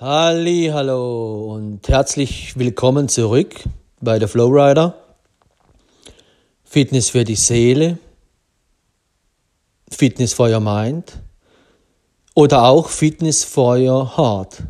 [0.00, 3.64] Halli, hallo und herzlich willkommen zurück
[4.00, 4.94] bei der Flowrider.
[6.62, 7.98] Fitness für die Seele,
[9.90, 11.18] Fitness for your mind
[12.36, 14.62] oder auch Fitness for your heart.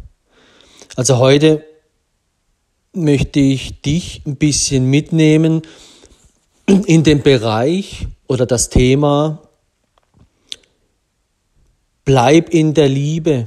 [0.96, 1.62] Also heute
[2.94, 5.60] möchte ich dich ein bisschen mitnehmen
[6.64, 9.42] in den Bereich oder das Thema
[12.06, 13.46] Bleib in der Liebe.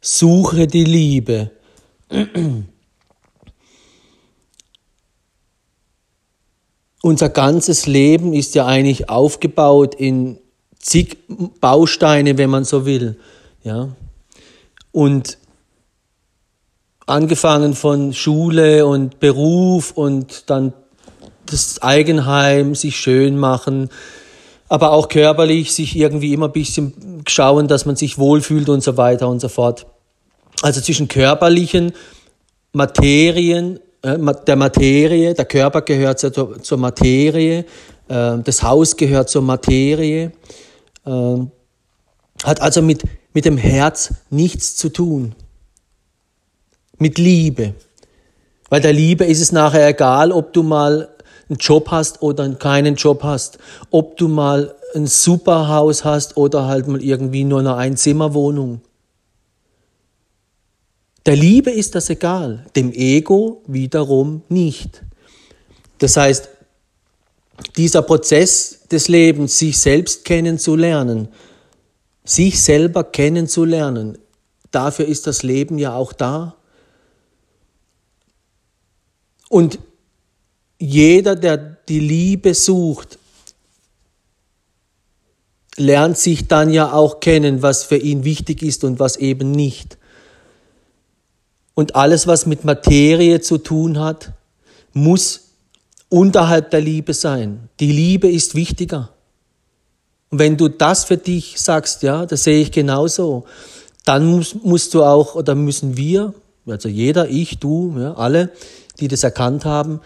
[0.00, 1.50] Suche die Liebe.
[7.02, 10.38] Unser ganzes Leben ist ja eigentlich aufgebaut in
[10.78, 11.18] zig
[11.60, 13.18] Bausteine, wenn man so will.
[13.62, 13.88] Ja?
[14.92, 15.38] Und
[17.06, 20.72] angefangen von Schule und Beruf und dann
[21.46, 23.90] das Eigenheim, sich schön machen,
[24.68, 28.96] aber auch körperlich sich irgendwie immer ein bisschen schauen, dass man sich wohlfühlt und so
[28.96, 29.86] weiter und so fort.
[30.62, 31.92] Also zwischen körperlichen
[32.72, 37.64] Materien, äh, der Materie, der Körper gehört zur, Materie,
[38.08, 40.32] äh, das Haus gehört zur Materie,
[41.06, 41.36] äh,
[42.44, 45.34] hat also mit, mit dem Herz nichts zu tun.
[46.98, 47.74] Mit Liebe.
[48.68, 51.08] Weil der Liebe ist es nachher egal, ob du mal
[51.48, 53.58] einen Job hast oder keinen Job hast,
[53.90, 58.80] ob du mal ein Superhaus hast oder halt mal irgendwie nur eine Einzimmerwohnung.
[61.26, 65.02] Der Liebe ist das egal, dem Ego wiederum nicht.
[65.98, 66.48] Das heißt,
[67.76, 71.28] dieser Prozess des Lebens, sich selbst kennenzulernen,
[72.24, 74.16] sich selber kennenzulernen,
[74.70, 76.56] dafür ist das Leben ja auch da.
[79.48, 79.78] Und
[80.78, 83.18] jeder, der die Liebe sucht,
[85.76, 89.98] lernt sich dann ja auch kennen, was für ihn wichtig ist und was eben nicht.
[91.74, 94.32] Und alles, was mit Materie zu tun hat,
[94.92, 95.52] muss
[96.08, 97.68] unterhalb der Liebe sein.
[97.78, 99.10] Die Liebe ist wichtiger.
[100.30, 103.44] Und wenn du das für dich sagst, ja, das sehe ich genauso,
[104.04, 106.34] dann musst, musst du auch, oder müssen wir,
[106.66, 108.50] also jeder, ich, du, ja, alle,
[109.00, 110.00] die das erkannt haben,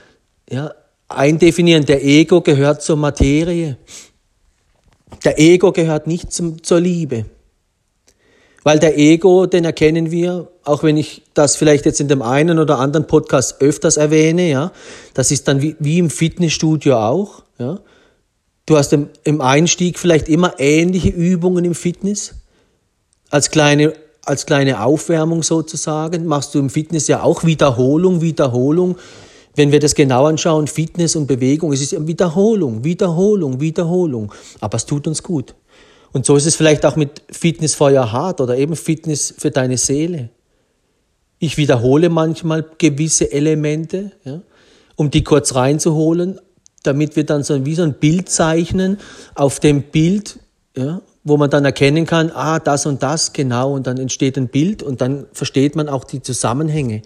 [0.53, 0.75] ja,
[1.09, 1.87] eindefinieren.
[1.87, 3.79] Der Ego gehört zur Materie.
[5.25, 7.25] Der Ego gehört nicht zum, zur Liebe.
[8.63, 12.59] Weil der Ego, den erkennen wir, auch wenn ich das vielleicht jetzt in dem einen
[12.59, 14.73] oder anderen Podcast öfters erwähne, ja,
[15.15, 17.81] das ist dann wie, wie im Fitnessstudio auch, ja.
[18.65, 22.35] Du hast im, im Einstieg vielleicht immer ähnliche Übungen im Fitness,
[23.31, 28.97] als kleine, als kleine Aufwärmung sozusagen, machst du im Fitness ja auch Wiederholung, Wiederholung,
[29.55, 34.33] wenn wir das genau anschauen, Fitness und Bewegung, es ist Wiederholung, Wiederholung, Wiederholung.
[34.61, 35.55] Aber es tut uns gut.
[36.13, 39.51] Und so ist es vielleicht auch mit Fitness for your heart oder eben Fitness für
[39.51, 40.31] deine Seele.
[41.39, 44.43] Ich wiederhole manchmal gewisse Elemente, ja,
[44.97, 46.39] um die kurz reinzuholen,
[46.83, 48.99] damit wir dann so wie so ein Bild zeichnen.
[49.35, 50.39] Auf dem Bild,
[50.77, 54.49] ja, wo man dann erkennen kann, ah, das und das, genau, und dann entsteht ein
[54.49, 57.03] Bild und dann versteht man auch die Zusammenhänge.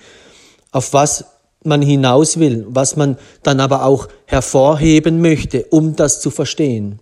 [0.73, 1.25] Auf was
[1.67, 7.01] man hinaus will, was man dann aber auch hervorheben möchte, um das zu verstehen.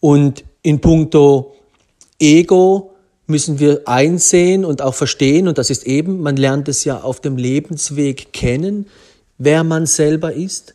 [0.00, 1.54] Und in puncto
[2.20, 2.94] Ego
[3.26, 7.20] müssen wir einsehen und auch verstehen, und das ist eben, man lernt es ja auf
[7.20, 8.86] dem Lebensweg kennen,
[9.38, 10.74] wer man selber ist,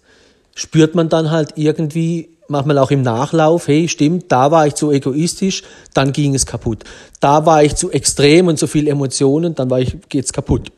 [0.56, 4.92] spürt man dann halt irgendwie, manchmal auch im Nachlauf, hey, stimmt, da war ich zu
[4.92, 6.84] egoistisch, dann ging es kaputt.
[7.20, 10.72] Da war ich zu extrem und zu viel Emotionen, dann war ich, geht's kaputt.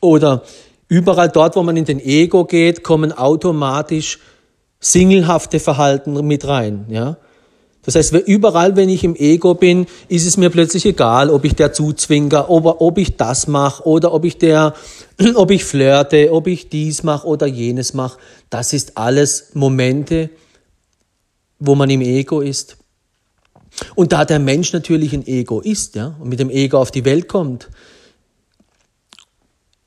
[0.00, 0.42] Oder
[0.88, 4.18] überall dort, wo man in den Ego geht, kommen automatisch
[4.80, 7.16] singelhafte Verhalten mit rein, ja.
[7.82, 11.54] Das heißt, überall, wenn ich im Ego bin, ist es mir plötzlich egal, ob ich
[11.54, 14.74] der zuzwinker, ob, ob ich das mache oder ob ich der,
[15.34, 18.18] ob ich flirte, ob ich dies mache oder jenes mache.
[18.50, 20.28] Das ist alles Momente,
[21.58, 22.76] wo man im Ego ist.
[23.94, 27.06] Und da der Mensch natürlich ein Ego ist, ja, und mit dem Ego auf die
[27.06, 27.70] Welt kommt,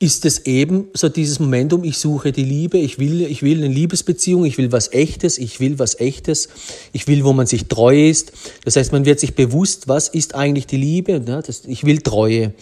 [0.04, 3.72] ist es eben so dieses Momentum, ich suche die Liebe, ich will, ich will eine
[3.72, 6.50] Liebesbeziehung, ich will was Echtes, ich will was Echtes,
[6.92, 8.32] ich will, wo man sich treu ist.
[8.64, 11.22] Das heißt, man wird sich bewusst, was ist eigentlich die Liebe?
[11.26, 12.52] Ja, das, ich will Treue.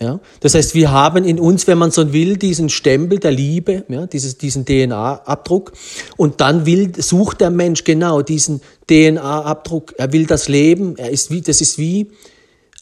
[0.00, 0.20] Ja?
[0.40, 4.06] Das heißt, wir haben in uns, wenn man so will, diesen Stempel der Liebe, ja,
[4.06, 5.72] dieses, diesen DNA-Abdruck.
[6.16, 9.94] Und dann will, sucht der Mensch genau diesen DNA-Abdruck.
[9.98, 10.96] Er will das Leben.
[10.98, 12.10] Er ist wie, das ist wie,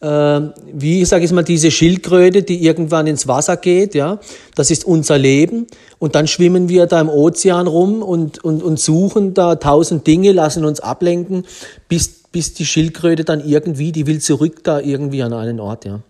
[0.03, 4.19] wie sage ich mal, diese Schildkröte, die irgendwann ins Wasser geht, ja,
[4.57, 5.69] das ist unser Leben.
[6.01, 10.33] Und dann schwimmen wir da im Ozean rum und, und, und suchen da tausend Dinge,
[10.33, 11.45] lassen uns ablenken,
[11.89, 16.01] bis, bis die Schildkröte dann irgendwie, die will zurück da irgendwie an einen Ort, ja.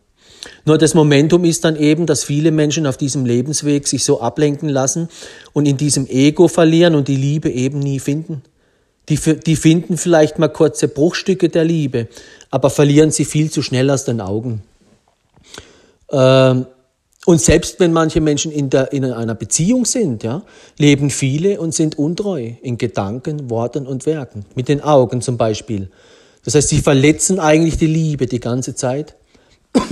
[0.64, 4.68] Nur das Momentum ist dann eben, dass viele Menschen auf diesem Lebensweg sich so ablenken
[4.68, 5.08] lassen
[5.52, 8.42] und in diesem Ego verlieren und die Liebe eben nie finden.
[9.08, 12.08] Die, die finden vielleicht mal kurze Bruchstücke der Liebe,
[12.52, 14.62] aber verlieren sie viel zu schnell aus den Augen.
[16.10, 16.66] Ähm,
[17.24, 20.42] und selbst wenn manche Menschen in, der, in einer Beziehung sind, ja,
[20.76, 24.44] leben viele und sind untreu in Gedanken, Worten und Werken.
[24.54, 25.90] Mit den Augen zum Beispiel.
[26.44, 29.14] Das heißt, sie verletzen eigentlich die Liebe die ganze Zeit.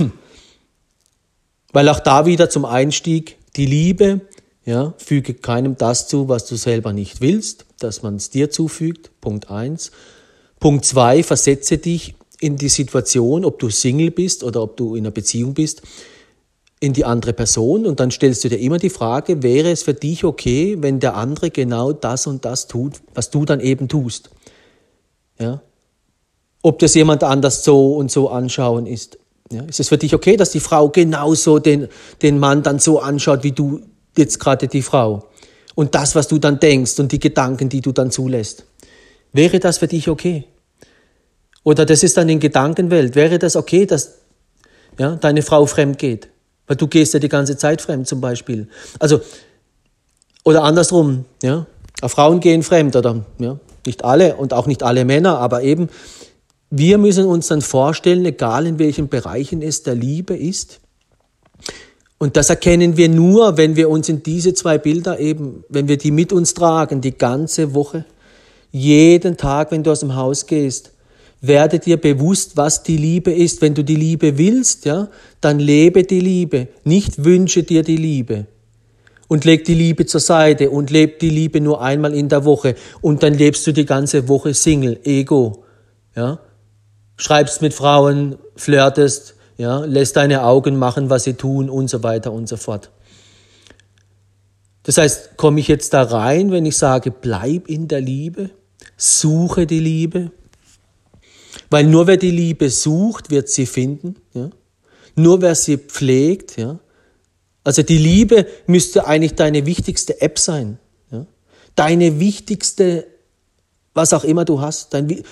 [1.73, 4.21] Weil auch da wieder zum Einstieg die Liebe,
[4.65, 9.09] ja, füge keinem das zu, was du selber nicht willst, dass man es dir zufügt.
[9.19, 9.91] Punkt eins.
[10.59, 15.05] Punkt zwei, versetze dich in die Situation, ob du Single bist oder ob du in
[15.05, 15.83] einer Beziehung bist
[16.81, 19.93] in die andere Person und dann stellst du dir immer die Frage, wäre es für
[19.93, 24.31] dich okay, wenn der andere genau das und das tut, was du dann eben tust?
[25.39, 25.61] Ja?
[26.63, 29.19] Ob das jemand anders so und so anschauen ist.
[29.51, 29.61] Ja?
[29.61, 31.87] Ist es für dich okay, dass die Frau genauso den,
[32.23, 33.81] den Mann dann so anschaut, wie du
[34.17, 35.25] jetzt gerade die Frau?
[35.75, 38.65] Und das, was du dann denkst und die Gedanken, die du dann zulässt.
[39.33, 40.45] Wäre das für dich okay?
[41.63, 43.15] Oder das ist dann in Gedankenwelt.
[43.15, 44.17] Wäre das okay, dass
[44.97, 46.29] ja, deine Frau fremd geht?
[46.67, 48.67] Weil du gehst ja die ganze Zeit fremd zum Beispiel.
[48.99, 49.21] Also,
[50.43, 51.65] oder andersrum, ja.
[52.03, 55.89] Frauen gehen fremd, oder ja, nicht alle und auch nicht alle Männer, aber eben,
[56.71, 60.79] wir müssen uns dann vorstellen, egal in welchen Bereichen es der Liebe ist,
[62.17, 65.97] und das erkennen wir nur, wenn wir uns in diese zwei Bilder eben, wenn wir
[65.97, 68.05] die mit uns tragen, die ganze Woche,
[68.71, 70.91] jeden Tag, wenn du aus dem Haus gehst,
[71.41, 73.61] werde dir bewusst, was die Liebe ist.
[73.61, 75.09] Wenn du die Liebe willst, ja,
[75.41, 76.67] dann lebe die Liebe.
[76.83, 78.45] Nicht wünsche dir die Liebe.
[79.27, 82.75] Und leg die Liebe zur Seite und leb die Liebe nur einmal in der Woche.
[83.01, 85.63] Und dann lebst du die ganze Woche Single, Ego,
[86.15, 86.39] ja.
[87.17, 92.31] Schreibst mit Frauen, flirtest, ja, lässt deine Augen machen, was sie tun und so weiter
[92.31, 92.91] und so fort.
[94.83, 98.49] Das heißt, komme ich jetzt da rein, wenn ich sage, bleib in der Liebe,
[98.97, 100.31] suche die Liebe,
[101.71, 104.17] weil nur wer die Liebe sucht, wird sie finden.
[104.33, 104.49] Ja?
[105.15, 106.57] Nur wer sie pflegt.
[106.57, 106.79] Ja?
[107.63, 110.79] Also die Liebe müsste eigentlich deine wichtigste App sein.
[111.11, 111.25] Ja?
[111.75, 113.07] Deine wichtigste,
[113.93, 114.93] was auch immer du hast.
[114.93, 115.23] Dein,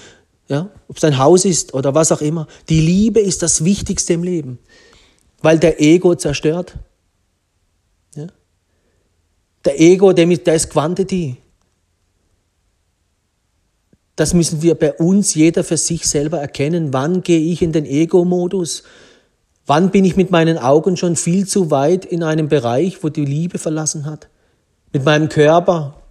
[0.48, 0.70] ja?
[0.88, 2.48] Ob es dein Haus ist oder was auch immer.
[2.70, 4.60] Die Liebe ist das Wichtigste im Leben.
[5.42, 6.78] Weil der Ego zerstört.
[8.16, 8.28] Ja?
[9.66, 11.36] Der Ego, der, ist Quantity.
[14.20, 16.92] Das müssen wir bei uns jeder für sich selber erkennen.
[16.92, 18.84] Wann gehe ich in den Ego-Modus?
[19.66, 23.24] Wann bin ich mit meinen Augen schon viel zu weit in einem Bereich, wo die
[23.24, 24.28] Liebe verlassen hat?
[24.92, 26.02] Mit meinem Körper?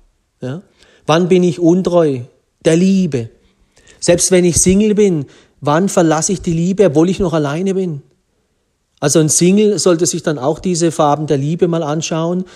[0.40, 0.62] Ja?
[1.04, 2.20] Wann bin ich untreu?
[2.64, 3.28] Der Liebe.
[4.00, 5.26] Selbst wenn ich Single bin,
[5.60, 8.00] wann verlasse ich die Liebe, obwohl ich noch alleine bin?
[9.00, 12.46] Also ein Single sollte sich dann auch diese Farben der Liebe mal anschauen.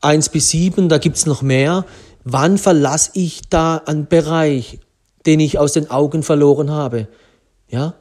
[0.00, 1.84] Eins bis sieben, da gibt's noch mehr.
[2.24, 4.80] Wann verlasse ich da einen Bereich?
[5.26, 7.08] Den ich aus den Augen verloren habe.
[7.68, 7.94] Ja?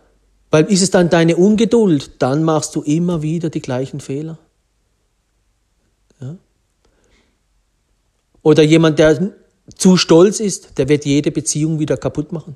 [0.51, 4.37] Weil ist es dann deine Ungeduld, dann machst du immer wieder die gleichen Fehler.
[6.21, 6.35] Ja?
[8.41, 9.31] Oder jemand, der
[9.75, 12.55] zu stolz ist, der wird jede Beziehung wieder kaputt machen.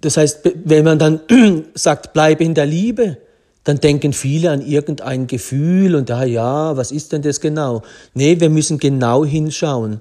[0.00, 1.20] Das heißt, wenn man dann
[1.74, 3.18] sagt, bleib in der Liebe,
[3.64, 7.82] dann denken viele an irgendein Gefühl und ah ja, was ist denn das genau?
[8.14, 10.00] Nee, wir müssen genau hinschauen.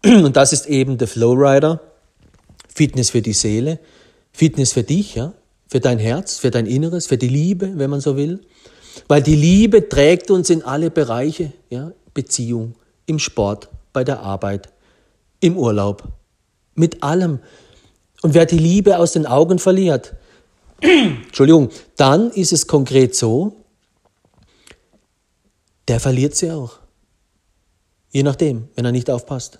[0.04, 1.80] Und das ist eben der Flowrider.
[2.72, 3.78] Fitness für die Seele,
[4.32, 5.34] Fitness für dich, ja,
[5.66, 8.40] für dein Herz, für dein Inneres, für die Liebe, wenn man so will.
[9.08, 12.74] Weil die Liebe trägt uns in alle Bereiche, ja, Beziehung,
[13.06, 14.72] im Sport, bei der Arbeit,
[15.40, 16.04] im Urlaub,
[16.74, 17.40] mit allem.
[18.22, 20.14] Und wer die Liebe aus den Augen verliert,
[20.80, 23.56] Entschuldigung, dann ist es konkret so,
[25.88, 26.78] der verliert sie auch.
[28.10, 29.58] Je nachdem, wenn er nicht aufpasst.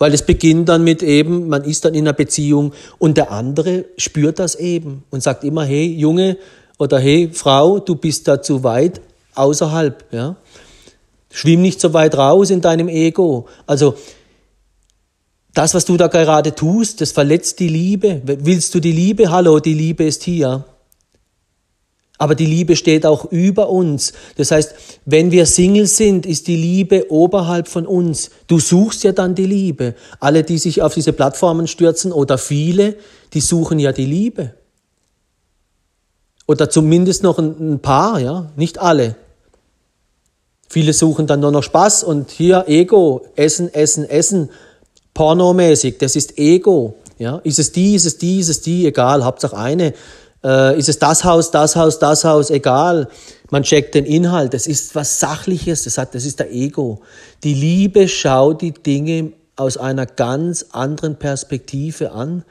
[0.00, 3.84] Weil es beginnt dann mit eben, man ist dann in einer Beziehung und der andere
[3.98, 6.38] spürt das eben und sagt immer, hey Junge
[6.78, 9.02] oder hey Frau, du bist da zu weit
[9.34, 10.36] außerhalb, ja.
[11.30, 13.46] Schwimm nicht so weit raus in deinem Ego.
[13.66, 13.94] Also,
[15.52, 18.22] das, was du da gerade tust, das verletzt die Liebe.
[18.24, 19.30] Willst du die Liebe?
[19.30, 20.64] Hallo, die Liebe ist hier.
[22.20, 24.12] Aber die Liebe steht auch über uns.
[24.36, 24.74] Das heißt,
[25.06, 28.28] wenn wir Single sind, ist die Liebe oberhalb von uns.
[28.46, 29.94] Du suchst ja dann die Liebe.
[30.20, 32.96] Alle, die sich auf diese Plattformen stürzen oder viele,
[33.32, 34.52] die suchen ja die Liebe.
[36.46, 39.16] Oder zumindest noch ein, paar, ja, nicht alle.
[40.68, 44.50] Viele suchen dann nur noch Spaß und hier Ego, Essen, Essen, Essen.
[45.14, 46.96] pornomäßig, das ist Ego.
[47.18, 47.36] Ja?
[47.44, 49.94] Ist es die, ist es die, ist es die, egal, Hauptsache eine.
[50.42, 53.08] Äh, ist es das Haus, das Haus, das Haus, egal.
[53.50, 54.54] Man checkt den Inhalt.
[54.54, 57.02] Das ist was Sachliches, das, hat, das ist der Ego.
[57.44, 62.44] Die Liebe schaut die Dinge aus einer ganz anderen Perspektive an.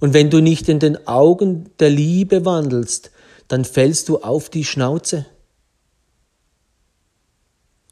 [0.00, 3.10] Und wenn du nicht in den Augen der Liebe wandelst,
[3.48, 5.26] dann fällst du auf die Schnauze.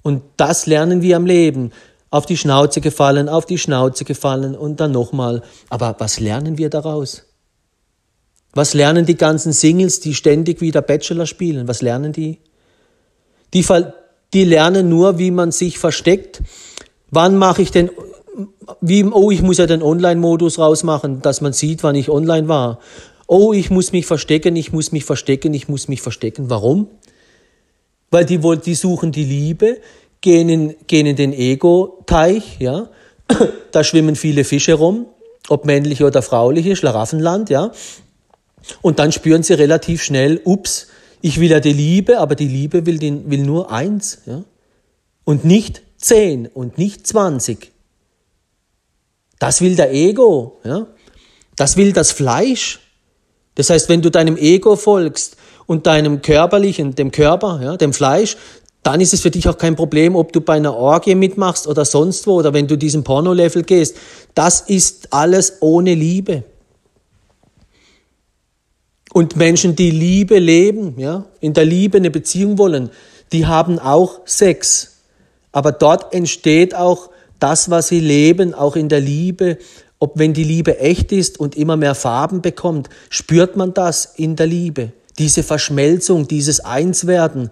[0.03, 1.71] Und das lernen wir am Leben.
[2.11, 5.43] Auf die Schnauze gefallen, auf die Schnauze gefallen und dann nochmal.
[5.71, 7.23] Aber was lernen wir daraus?
[8.55, 11.67] Was lernen die ganzen Singles, die ständig wieder Bachelor spielen?
[11.69, 12.39] Was lernen die?
[13.53, 13.65] Die,
[14.33, 16.43] die lernen nur, wie man sich versteckt.
[17.11, 17.91] Wann mache ich denn,
[18.81, 22.81] wie, oh, ich muss ja den Online-Modus rausmachen, dass man sieht, wann ich online war.
[23.27, 26.51] Oh, ich muss mich verstecken, ich muss mich verstecken, ich muss mich verstecken.
[26.51, 26.89] Warum?
[28.11, 29.79] Weil die, die suchen die Liebe,
[30.21, 32.89] gehen in, gehen in den Ego-Teich, ja.
[33.73, 35.07] Da schwimmen viele Fische rum,
[35.49, 37.73] ob männliche oder frauliche, Schlaraffenland, ja.
[38.83, 40.89] Und dann spüren sie relativ schnell, ups,
[41.21, 44.19] ich will ja die Liebe, aber die Liebe will, den, will nur eins.
[44.27, 44.45] Ja?
[45.25, 47.73] Und nicht zehn und nicht zwanzig.
[49.39, 50.61] Das will der Ego.
[50.65, 50.87] Ja?
[51.57, 52.81] Das will das Fleisch.
[53.55, 58.37] Das heißt, wenn du deinem Ego folgst und deinem körperlichen, dem Körper, ja, dem Fleisch,
[58.83, 61.85] dann ist es für dich auch kein Problem, ob du bei einer Orgie mitmachst oder
[61.85, 63.97] sonst wo oder wenn du diesen Porno-Level gehst.
[64.35, 66.45] Das ist alles ohne Liebe.
[69.15, 72.91] Und Menschen, die Liebe leben, ja, in der Liebe eine Beziehung wollen,
[73.31, 74.97] die haben auch Sex.
[75.53, 79.59] Aber dort entsteht auch das, was sie leben, auch in der Liebe.
[80.01, 84.35] Ob wenn die Liebe echt ist und immer mehr Farben bekommt, spürt man das in
[84.35, 84.91] der Liebe.
[85.17, 87.51] Diese Verschmelzung, dieses Einswerden.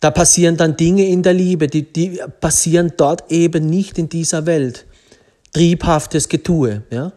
[0.00, 4.46] Da passieren dann Dinge in der Liebe, die, die passieren dort eben nicht in dieser
[4.46, 4.86] Welt.
[5.52, 7.12] Triebhaftes Getue, ja.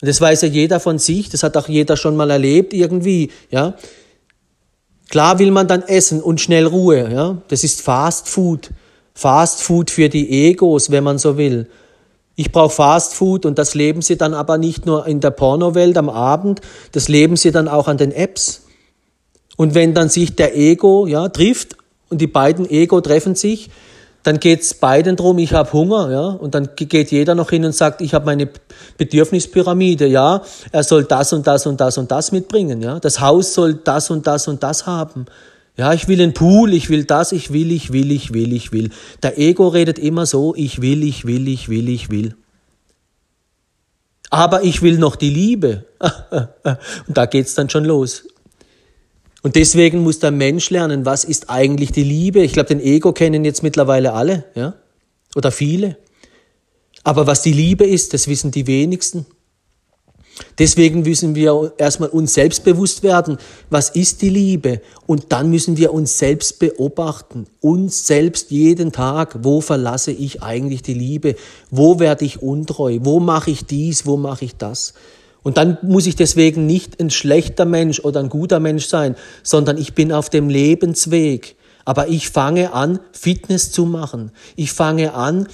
[0.00, 3.74] Das weiß ja jeder von sich, das hat auch jeder schon mal erlebt irgendwie, ja.
[5.08, 7.42] Klar will man dann essen und schnell Ruhe, ja.
[7.48, 8.70] Das ist Fast Food.
[9.14, 11.68] Fast Food für die Egos, wenn man so will.
[12.34, 15.96] Ich brauche Fast Food und das leben sie dann aber nicht nur in der Pornowelt
[15.96, 16.60] am Abend,
[16.92, 18.66] das leben sie dann auch an den Apps.
[19.56, 21.76] Und wenn dann sich der Ego ja, trifft
[22.10, 23.70] und die beiden Ego treffen sich,
[24.26, 27.76] dann geht's beiden drum, ich habe Hunger, ja, und dann geht jeder noch hin und
[27.76, 28.48] sagt, ich habe meine
[28.98, 30.42] Bedürfnispyramide, ja,
[30.72, 34.10] er soll das und das und das und das mitbringen, ja, das Haus soll das
[34.10, 35.26] und das und das haben.
[35.76, 38.72] Ja, ich will einen Pool, ich will das, ich will, ich will, ich will, ich
[38.72, 38.90] will.
[39.22, 42.34] Der Ego redet immer so, ich will, ich will, ich will, ich will.
[44.30, 45.84] Aber ich will noch die Liebe.
[47.06, 48.24] und da geht's dann schon los.
[49.46, 52.40] Und deswegen muss der Mensch lernen, was ist eigentlich die Liebe.
[52.40, 54.74] Ich glaube, den Ego kennen jetzt mittlerweile alle, ja,
[55.36, 55.98] oder viele.
[57.04, 59.24] Aber was die Liebe ist, das wissen die wenigsten.
[60.58, 63.38] Deswegen müssen wir erstmal uns selbst bewusst werden,
[63.70, 64.80] was ist die Liebe?
[65.06, 70.82] Und dann müssen wir uns selbst beobachten, uns selbst jeden Tag, wo verlasse ich eigentlich
[70.82, 71.36] die Liebe?
[71.70, 72.98] Wo werde ich untreu?
[73.02, 74.06] Wo mache ich dies?
[74.06, 74.94] Wo mache ich das?
[75.46, 79.78] Und dann muss ich deswegen nicht ein schlechter Mensch oder ein guter Mensch sein, sondern
[79.78, 81.54] ich bin auf dem Lebensweg.
[81.84, 84.32] Aber ich fange an, Fitness zu machen.
[84.56, 85.46] Ich fange an,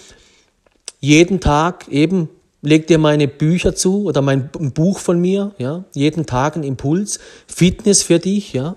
[0.98, 2.30] jeden Tag eben,
[2.62, 7.18] leg dir meine Bücher zu oder mein Buch von mir, ja, jeden Tag ein Impuls,
[7.46, 8.76] Fitness für dich, ja.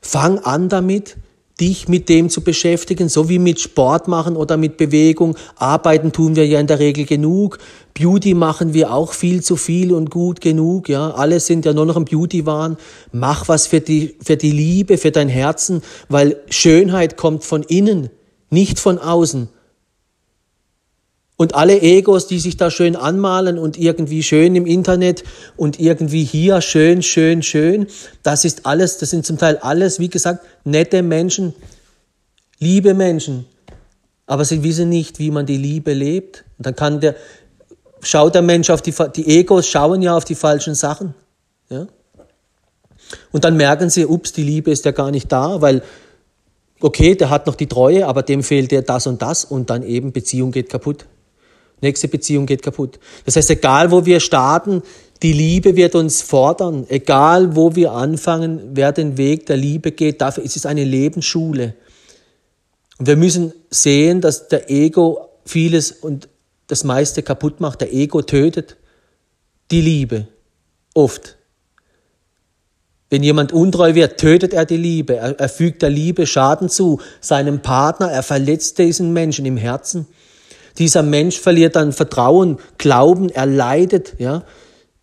[0.00, 1.18] Fang an damit,
[1.60, 5.36] dich mit dem zu beschäftigen, so wie mit Sport machen oder mit Bewegung.
[5.56, 7.58] Arbeiten tun wir ja in der Regel genug.
[7.94, 11.10] Beauty machen wir auch viel zu viel und gut genug, ja.
[11.10, 12.76] Alle sind ja nur noch im Beauty-Wahn.
[13.12, 18.10] Mach was für die, für die Liebe, für dein Herzen, weil Schönheit kommt von innen,
[18.48, 19.48] nicht von außen.
[21.40, 25.24] Und alle Egos, die sich da schön anmalen und irgendwie schön im Internet
[25.56, 27.86] und irgendwie hier schön, schön, schön,
[28.22, 31.54] das ist alles, das sind zum Teil alles, wie gesagt, nette Menschen,
[32.58, 33.46] liebe Menschen.
[34.26, 36.44] Aber sie wissen nicht, wie man die Liebe lebt.
[36.58, 37.16] Und dann kann der,
[38.02, 41.14] schaut der Mensch auf die, die Egos schauen ja auf die falschen Sachen.
[41.70, 41.86] Ja?
[43.32, 45.80] Und dann merken sie, ups, die Liebe ist ja gar nicht da, weil,
[46.82, 49.82] okay, der hat noch die Treue, aber dem fehlt ja das und das und dann
[49.84, 51.06] eben Beziehung geht kaputt.
[51.80, 52.98] Nächste Beziehung geht kaputt.
[53.24, 54.82] Das heißt, egal wo wir starten,
[55.22, 56.86] die Liebe wird uns fordern.
[56.88, 61.74] Egal wo wir anfangen, wer den Weg der Liebe geht, dafür ist es eine Lebensschule.
[62.98, 66.28] Und wir müssen sehen, dass der Ego vieles und
[66.66, 67.80] das meiste kaputt macht.
[67.80, 68.76] Der Ego tötet
[69.70, 70.28] die Liebe.
[70.94, 71.36] Oft.
[73.10, 75.16] Wenn jemand untreu wird, tötet er die Liebe.
[75.16, 77.00] Er, er fügt der Liebe Schaden zu.
[77.20, 80.06] Seinem Partner, er verletzt diesen Menschen im Herzen.
[80.80, 84.42] Dieser Mensch verliert dann Vertrauen, Glauben, er leidet, ja.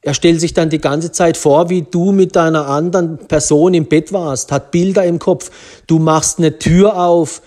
[0.02, 3.86] Er stellt sich dann die ganze Zeit vor, wie du mit deiner anderen Person im
[3.86, 5.52] Bett warst, hat Bilder im Kopf.
[5.86, 7.42] Du machst eine Tür auf,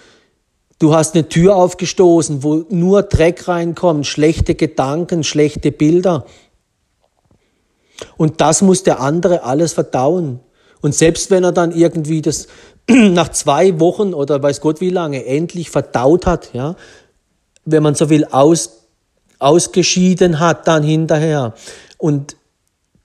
[0.79, 6.27] du hast eine Tür aufgestoßen, wo nur Dreck reinkommt, schlechte Gedanken, schlechte Bilder.
[8.17, 10.41] Und das muss der andere alles verdauen.
[10.83, 12.47] Und selbst wenn er dann irgendwie das
[12.89, 16.77] nach zwei Wochen oder weiß Gott wie lange endlich verdaut hat, ja,
[17.65, 18.87] wenn man so will, aus,
[19.39, 21.55] ausgeschieden hat dann hinterher
[21.99, 22.37] und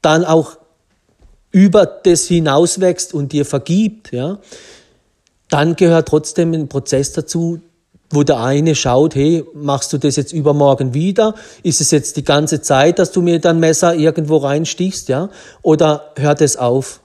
[0.01, 0.57] dann auch
[1.51, 4.39] über das hinauswächst und dir vergibt, ja,
[5.49, 7.61] dann gehört trotzdem ein Prozess dazu,
[8.09, 11.35] wo der eine schaut, hey, machst du das jetzt übermorgen wieder?
[11.63, 15.29] Ist es jetzt die ganze Zeit, dass du mir dein Messer irgendwo reinstichst, ja?
[15.61, 17.01] Oder hört es auf?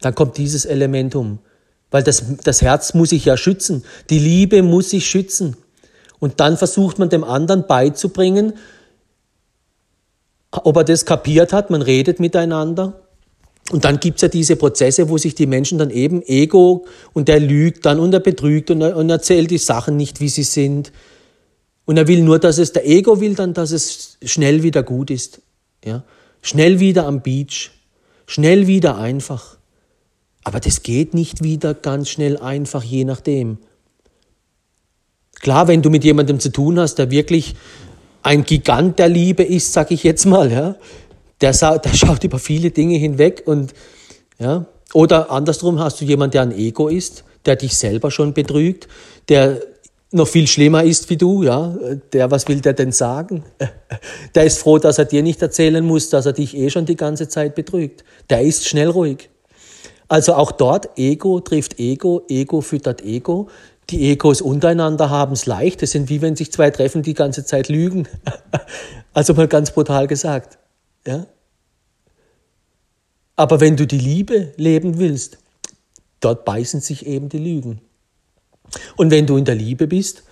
[0.00, 1.38] Dann kommt dieses Element um.
[1.90, 3.84] Weil das, das Herz muss sich ja schützen.
[4.10, 5.56] Die Liebe muss sich schützen.
[6.18, 8.54] Und dann versucht man dem anderen beizubringen,
[10.50, 13.02] ob er das kapiert hat, man redet miteinander.
[13.72, 17.40] Und dann gibt's ja diese Prozesse, wo sich die Menschen dann eben Ego und der
[17.40, 20.92] lügt dann und er betrügt und er, und erzählt die Sachen nicht, wie sie sind.
[21.84, 25.10] Und er will nur, dass es, der Ego will dann, dass es schnell wieder gut
[25.10, 25.40] ist.
[25.84, 26.04] Ja?
[26.42, 27.70] Schnell wieder am Beach.
[28.26, 29.56] Schnell wieder einfach.
[30.44, 33.58] Aber das geht nicht wieder ganz schnell einfach, je nachdem.
[35.40, 37.54] Klar, wenn du mit jemandem zu tun hast, der wirklich
[38.22, 40.76] ein Gigant der Liebe ist, sag ich jetzt mal, ja,
[41.40, 43.72] der, der schaut über viele Dinge hinweg und
[44.38, 48.88] ja, oder andersrum hast du jemanden, der ein Ego ist, der dich selber schon betrügt,
[49.28, 49.60] der
[50.12, 51.76] noch viel schlimmer ist wie du, ja,
[52.12, 53.44] der, was will der denn sagen?
[54.34, 56.96] Der ist froh, dass er dir nicht erzählen muss, dass er dich eh schon die
[56.96, 58.04] ganze Zeit betrügt.
[58.30, 59.30] Der ist schnell ruhig.
[60.08, 63.48] Also auch dort, Ego trifft Ego, Ego füttert Ego.
[63.90, 65.82] Die Egos untereinander haben es leicht.
[65.82, 68.08] Das sind wie wenn sich zwei treffen, die ganze Zeit lügen.
[69.12, 70.58] Also mal ganz brutal gesagt.
[71.06, 71.26] Ja?
[73.34, 75.38] Aber wenn du die Liebe leben willst,
[76.20, 77.80] dort beißen sich eben die Lügen.
[78.96, 80.24] Und wenn du in der Liebe bist,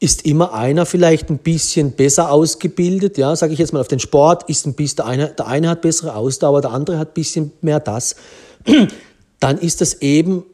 [0.00, 3.98] ist immer einer vielleicht ein bisschen besser ausgebildet, ja, sage ich jetzt mal auf den
[3.98, 7.14] Sport, ist ein bisschen, der eine, der eine hat bessere Ausdauer, der andere hat ein
[7.14, 8.16] bisschen mehr das
[9.40, 10.44] dann ist das eben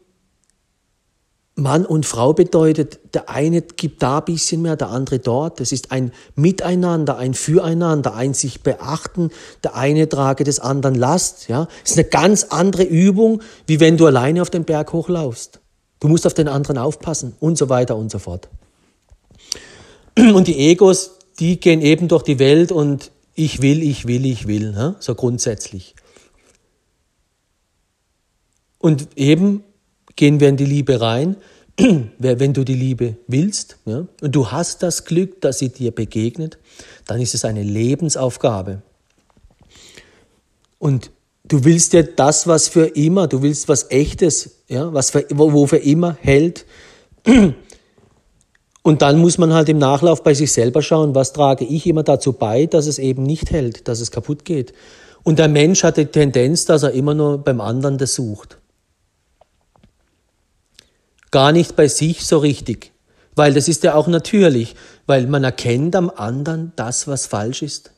[1.57, 5.61] Mann und Frau bedeutet, der eine gibt da ein bisschen mehr, der andere dort.
[5.61, 9.31] Das ist ein Miteinander, ein Füreinander, ein sich beachten.
[9.63, 11.49] Der eine trage des anderen Last.
[11.49, 15.61] Ja, das ist eine ganz andere Übung, wie wenn du alleine auf den Berg hochlaufst.
[16.01, 18.49] Du musst auf den anderen aufpassen und so weiter und so fort.
[20.17, 24.47] Und die Egos, die gehen eben durch die Welt und ich will, ich will, ich
[24.47, 24.95] will, ne?
[25.01, 25.97] so grundsätzlich.
[28.79, 29.65] Und eben
[30.17, 31.37] gehen wir in die Liebe rein,
[32.19, 36.59] wenn du die Liebe willst ja, und du hast das Glück, dass sie dir begegnet,
[37.07, 38.83] dann ist es eine Lebensaufgabe.
[40.79, 41.11] Und
[41.45, 45.67] du willst ja das, was für immer, du willst was Echtes, ja, was für, wo
[45.67, 46.67] für immer hält.
[48.87, 52.03] Und dann muss man halt im Nachlauf bei sich selber schauen, was trage ich immer
[52.03, 54.75] dazu bei, dass es eben nicht hält, dass es kaputt geht.
[55.23, 58.59] Und der Mensch hat die Tendenz, dass er immer nur beim anderen das sucht
[61.35, 62.93] gar nicht bei sich so richtig.
[63.35, 67.91] Weil das ist ja auch natürlich, weil man erkennt am anderen das, was falsch ist.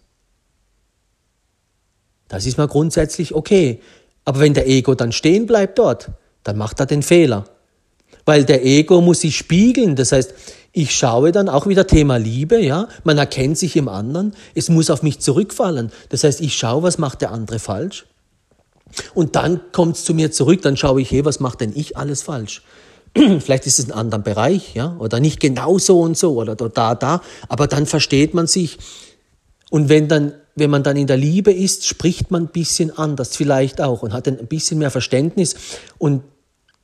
[2.28, 3.82] Das ist mal grundsätzlich okay.
[4.24, 6.12] Aber wenn der Ego dann stehen bleibt dort,
[6.44, 7.44] dann macht er den Fehler.
[8.24, 9.96] Weil der Ego muss sich spiegeln.
[9.96, 10.32] Das heißt,
[10.72, 12.88] ich schaue dann auch wieder Thema Liebe, ja.
[13.04, 14.34] Man erkennt sich im anderen.
[14.54, 15.92] Es muss auf mich zurückfallen.
[16.08, 18.06] Das heißt, ich schaue, was macht der andere falsch.
[19.12, 20.62] Und dann kommt es zu mir zurück.
[20.62, 22.62] Dann schaue ich, hey, was macht denn ich alles falsch?
[23.40, 26.94] vielleicht ist es ein anderer Bereich, ja, oder nicht genau so und so oder da,
[26.94, 28.78] da, aber dann versteht man sich.
[29.70, 33.36] Und wenn dann, wenn man dann in der Liebe ist, spricht man ein bisschen anders
[33.36, 35.56] vielleicht auch und hat ein bisschen mehr Verständnis
[35.98, 36.22] und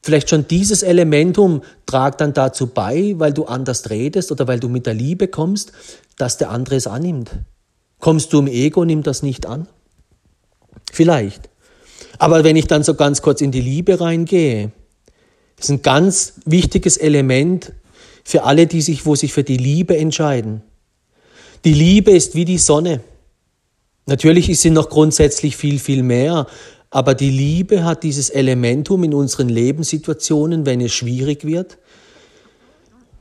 [0.03, 4.69] vielleicht schon dieses Elementum tragt dann dazu bei, weil du anders redest oder weil du
[4.69, 5.73] mit der Liebe kommst,
[6.17, 7.31] dass der andere es annimmt.
[7.99, 9.69] Kommst du im Ego, nimm das nicht an?
[10.93, 11.49] Vielleicht.
[12.19, 14.73] Aber wenn ich dann so ganz kurz in die Liebe reingehe,
[15.63, 17.73] das ist ein ganz wichtiges Element
[18.25, 20.63] für alle, die sich, wo sich für die Liebe entscheiden.
[21.65, 22.99] Die Liebe ist wie die Sonne.
[24.07, 26.49] Natürlich ist sie noch grundsätzlich viel, viel mehr,
[26.91, 31.79] aber die Liebe hat dieses Elementum in unseren Lebenssituationen, wenn es schwierig wird,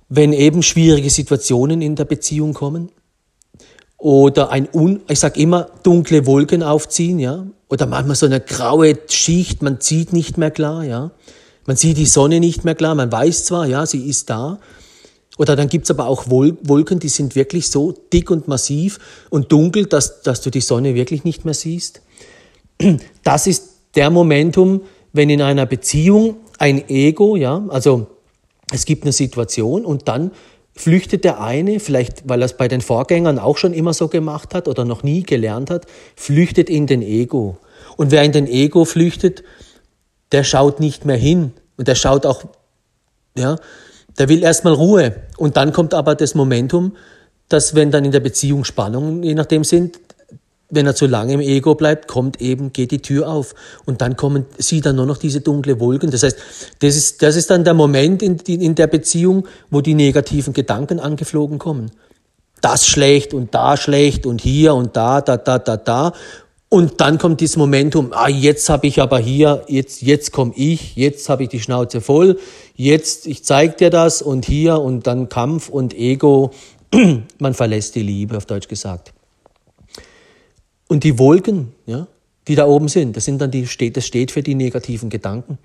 [0.09, 2.89] wenn eben schwierige Situationen in der Beziehung kommen
[3.99, 8.97] oder ein, un, ich sag immer, dunkle Wolken aufziehen, ja, oder manchmal so eine graue
[9.07, 11.11] Schicht, man sieht nicht mehr klar, ja.
[11.71, 14.59] Man sieht die Sonne nicht mehr klar, man weiß zwar, ja, sie ist da,
[15.37, 19.85] Oder dann gibt's aber auch Wolken, die sind wirklich so dick und massiv und dunkel,
[19.85, 22.01] dass, dass du die Sonne wirklich nicht mehr siehst.
[23.23, 24.81] Das ist der Momentum,
[25.13, 28.07] wenn in einer Beziehung ein Ego, ja, also
[28.73, 30.31] es gibt eine Situation und dann
[30.73, 34.53] flüchtet der eine, vielleicht weil er es bei den Vorgängern auch schon immer so gemacht
[34.53, 35.85] hat oder noch nie gelernt hat,
[36.17, 37.59] flüchtet in den Ego.
[37.95, 39.45] Und wer in den Ego flüchtet,
[40.33, 42.43] der schaut nicht mehr hin und der schaut auch,
[43.35, 43.55] ja,
[44.19, 45.15] der will erstmal Ruhe.
[45.37, 46.95] Und dann kommt aber das Momentum,
[47.49, 49.99] dass wenn dann in der Beziehung Spannungen je nachdem sind,
[50.69, 53.55] wenn er zu lange im Ego bleibt, kommt eben, geht die Tür auf.
[53.85, 56.11] Und dann kommen, sieht er nur noch diese dunkle Wolken.
[56.11, 56.37] Das heißt,
[56.81, 60.99] das ist, das ist dann der Moment in, in der Beziehung, wo die negativen Gedanken
[60.99, 61.89] angeflogen kommen.
[62.61, 66.13] Das schlecht und da schlecht und hier und da, da, da, da, da.
[66.73, 70.95] Und dann kommt dieses Momentum, ah, jetzt habe ich aber hier, jetzt, jetzt komme ich,
[70.95, 72.39] jetzt habe ich die Schnauze voll,
[72.77, 76.51] jetzt, ich zeig dir das und hier und dann Kampf und Ego.
[77.39, 79.11] Man verlässt die Liebe, auf Deutsch gesagt.
[80.87, 82.07] Und die Wolken, ja,
[82.47, 85.57] die da oben sind, das sind dann die, das steht für die negativen Gedanken.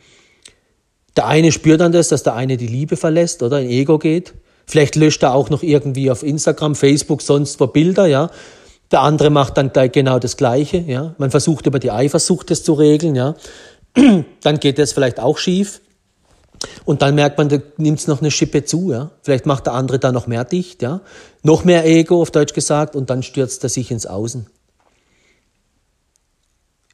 [1.15, 4.35] Der eine spürt dann das, dass der eine die Liebe verlässt oder ein Ego geht.
[4.67, 8.29] Vielleicht löscht er auch noch irgendwie auf Instagram, Facebook, sonst wo Bilder, ja.
[8.91, 11.15] Der andere macht dann genau das Gleiche, ja.
[11.19, 13.35] Man versucht über die Eifersucht das zu regeln, ja.
[14.43, 15.81] Dann geht das vielleicht auch schief.
[16.85, 19.11] Und dann merkt man, da nimmt es noch eine Schippe zu, ja.
[19.23, 21.01] Vielleicht macht der andere da noch mehr dicht, ja.
[21.43, 24.47] Noch mehr Ego, auf Deutsch gesagt, und dann stürzt er sich ins Außen.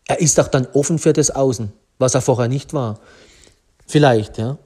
[0.08, 3.00] Er ist auch dann offen für das Außen, was er vorher nicht war.
[3.86, 4.58] Vielleicht, ja.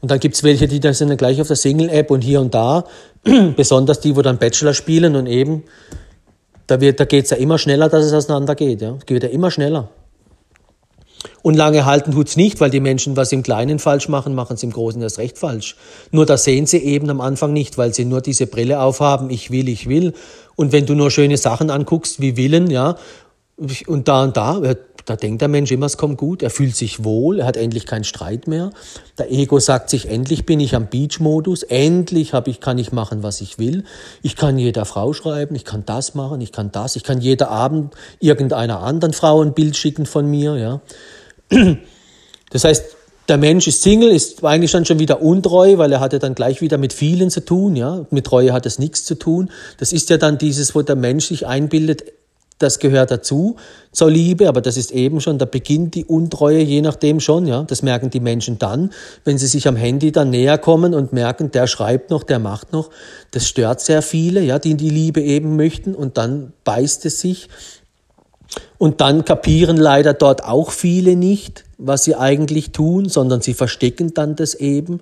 [0.00, 2.54] Und dann gibt's welche, die da sind dann gleich auf der Single-App und hier und
[2.54, 2.84] da,
[3.56, 5.64] besonders die, wo dann Bachelor spielen und eben,
[6.68, 8.82] da, wird, da geht's ja immer schneller, dass es auseinandergeht.
[8.82, 8.94] Ja.
[8.98, 9.88] Es geht ja immer schneller.
[11.42, 14.62] Und lange halten tut's nicht, weil die Menschen was im Kleinen falsch machen, machen es
[14.62, 15.76] im Großen erst recht falsch.
[16.12, 19.50] Nur das sehen sie eben am Anfang nicht, weil sie nur diese Brille aufhaben, ich
[19.50, 20.12] will, ich will.
[20.56, 22.96] Und wenn du nur schöne Sachen anguckst, wie Willen, ja,
[23.86, 24.60] und da und da,
[25.04, 27.86] da denkt der Mensch immer, es kommt gut, er fühlt sich wohl, er hat endlich
[27.86, 28.70] keinen Streit mehr.
[29.16, 33.22] Der Ego sagt sich, endlich bin ich am Beach-Modus, endlich hab ich, kann ich machen,
[33.22, 33.84] was ich will.
[34.22, 37.50] Ich kann jeder Frau schreiben, ich kann das machen, ich kann das, ich kann jeder
[37.50, 40.56] Abend irgendeiner anderen Frau ein Bild schicken von mir.
[40.56, 40.80] Ja.
[42.50, 42.96] Das heißt,
[43.28, 46.62] der Mensch ist Single, ist eigentlich dann schon wieder untreu, weil er hatte dann gleich
[46.62, 48.06] wieder mit vielen zu tun, ja.
[48.08, 49.50] Mit Treue hat es nichts zu tun.
[49.76, 52.04] Das ist ja dann dieses, wo der Mensch sich einbildet,
[52.58, 53.56] das gehört dazu
[53.92, 57.62] zur Liebe, aber das ist eben schon, da beginnt die Untreue, je nachdem schon, ja.
[57.62, 58.90] Das merken die Menschen dann,
[59.24, 62.72] wenn sie sich am Handy dann näher kommen und merken, der schreibt noch, der macht
[62.72, 62.90] noch.
[63.30, 67.48] Das stört sehr viele, ja, die die Liebe eben möchten und dann beißt es sich.
[68.78, 74.14] Und dann kapieren leider dort auch viele nicht, was sie eigentlich tun, sondern sie verstecken
[74.14, 75.00] dann das eben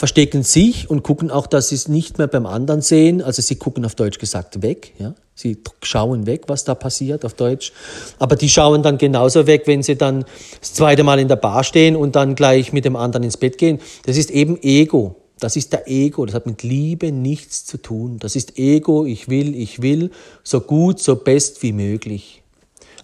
[0.00, 3.20] verstecken sich und gucken auch, dass sie es nicht mehr beim anderen sehen.
[3.20, 4.94] Also sie gucken auf Deutsch gesagt weg.
[4.98, 5.14] Ja?
[5.40, 7.72] Sie schauen weg, was da passiert auf Deutsch.
[8.18, 10.26] Aber die schauen dann genauso weg, wenn sie dann
[10.60, 13.56] das zweite Mal in der Bar stehen und dann gleich mit dem anderen ins Bett
[13.56, 13.80] gehen.
[14.04, 15.16] Das ist eben Ego.
[15.38, 16.26] Das ist der Ego.
[16.26, 18.18] Das hat mit Liebe nichts zu tun.
[18.20, 19.06] Das ist Ego.
[19.06, 20.10] Ich will, ich will.
[20.44, 22.42] So gut, so best wie möglich.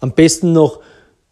[0.00, 0.80] Am besten noch,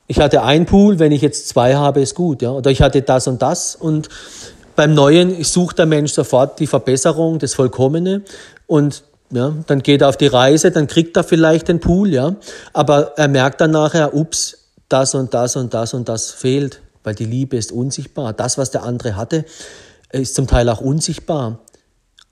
[0.06, 2.40] ich hatte ein Pool, wenn ich jetzt zwei habe, ist gut.
[2.40, 2.52] Ja?
[2.52, 4.08] Oder ich hatte das und das und
[4.74, 8.22] beim Neuen sucht der Mensch sofort die Verbesserung, das Vollkommene
[8.66, 12.36] und ja, dann geht er auf die Reise, dann kriegt er vielleicht den Pool, ja,
[12.72, 17.14] aber er merkt dann nachher, ups, das und das und das und das fehlt, weil
[17.14, 18.32] die Liebe ist unsichtbar.
[18.32, 19.44] Das, was der andere hatte,
[20.12, 21.60] ist zum Teil auch unsichtbar.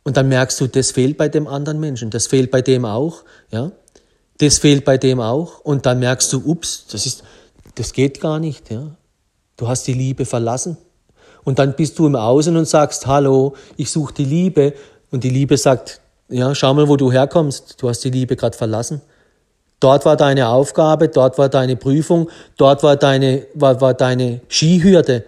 [0.05, 3.23] Und dann merkst du, das fehlt bei dem anderen Menschen, das fehlt bei dem auch,
[3.51, 3.73] ja,
[4.39, 5.61] das fehlt bei dem auch.
[5.61, 7.23] Und dann merkst du, ups, das ist,
[7.77, 8.97] das geht gar nicht, ja.
[9.57, 10.77] Du hast die Liebe verlassen.
[11.45, 14.75] Und dann bist du im Außen und sagst, hallo, ich suche die Liebe.
[15.11, 16.01] Und die Liebe sagt,
[16.33, 17.81] ja, schau mal, wo du herkommst.
[17.81, 19.01] Du hast die Liebe gerade verlassen.
[19.81, 25.25] Dort war deine Aufgabe, dort war deine Prüfung, dort war deine, war, war deine Skihürde.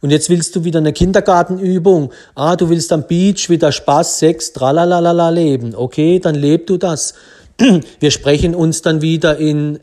[0.00, 2.12] Und jetzt willst du wieder eine Kindergartenübung.
[2.34, 5.74] Ah, du willst am Beach wieder Spaß, Sex, tralalala leben.
[5.74, 7.14] Okay, dann leb du das.
[8.00, 9.80] Wir sprechen uns dann wieder in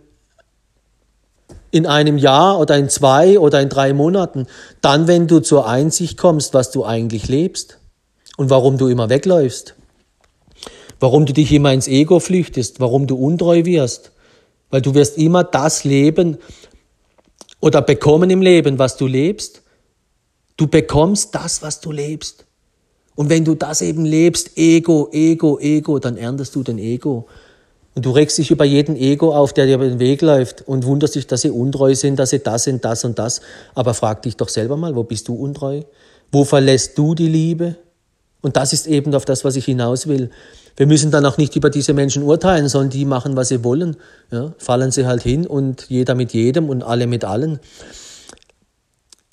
[1.76, 4.48] in einem Jahr oder in zwei oder in drei Monaten,
[4.80, 7.80] dann, wenn du zur Einsicht kommst, was du eigentlich lebst
[8.38, 9.75] und warum du immer wegläufst,
[11.00, 14.12] warum du dich immer ins Ego flüchtest, warum du untreu wirst,
[14.70, 16.38] weil du wirst immer das leben
[17.60, 19.62] oder bekommen im Leben, was du lebst.
[20.58, 22.46] Du bekommst das, was du lebst.
[23.16, 27.28] Und wenn du das eben lebst, Ego, Ego, Ego, dann erntest du den Ego.
[27.96, 30.86] Und du regst dich über jeden Ego auf, der dir über den Weg läuft und
[30.86, 33.40] wunderst dich, dass sie untreu sind, dass sie das sind, das und das.
[33.74, 35.82] Aber frag dich doch selber mal, wo bist du untreu?
[36.32, 37.78] Wo verlässt du die Liebe?
[38.42, 40.30] Und das ist eben auf das, was ich hinaus will.
[40.78, 43.96] Wir müssen dann auch nicht über diese Menschen urteilen, sondern die machen, was sie wollen.
[44.32, 47.60] Ja, fallen sie halt hin und jeder mit jedem und alle mit allen.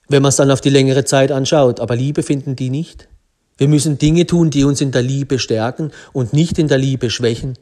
[0.08, 1.80] Wenn man es dann auf die längere Zeit anschaut.
[1.80, 3.08] Aber Liebe finden die nicht.
[3.56, 7.10] Wir müssen Dinge tun, die uns in der Liebe stärken und nicht in der Liebe
[7.10, 7.58] schwächen.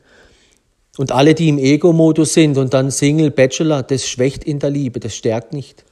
[0.99, 5.01] Und alle, die im Ego-Modus sind und dann Single, Bachelor, das schwächt in der Liebe,
[5.01, 5.85] das stärkt nicht.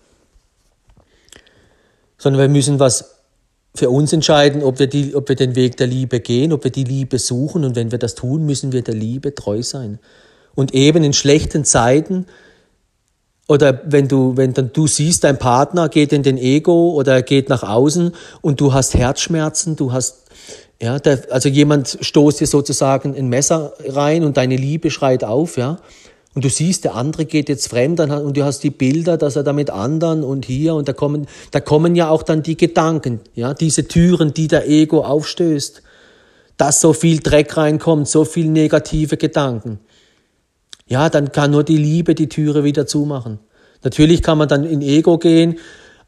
[2.19, 3.18] Sondern wir müssen was
[3.75, 6.71] für uns entscheiden, ob wir, die, ob wir den Weg der Liebe gehen, ob wir
[6.71, 7.65] die Liebe suchen.
[7.65, 9.99] Und wenn wir das tun, müssen wir der Liebe treu sein.
[10.55, 12.27] Und eben in schlechten Zeiten
[13.49, 17.23] oder wenn du, wenn dann du siehst, dein Partner geht in den Ego oder er
[17.23, 20.27] geht nach außen und du hast Herzschmerzen, du hast,
[20.81, 25.57] ja, der, also jemand stoßt dir sozusagen ein Messer rein und deine Liebe schreit auf,
[25.57, 25.79] ja.
[26.39, 29.43] Und du siehst, der andere geht jetzt fremd und du hast die Bilder, dass er
[29.43, 33.19] da mit anderen und hier und da kommen, da kommen ja auch dann die Gedanken,
[33.35, 35.83] ja, diese Türen, die der Ego aufstößt,
[36.57, 39.81] dass so viel Dreck reinkommt, so viel negative Gedanken.
[40.87, 43.41] Ja, dann kann nur die Liebe die Türe wieder zumachen.
[43.83, 45.59] Natürlich kann man dann in Ego gehen,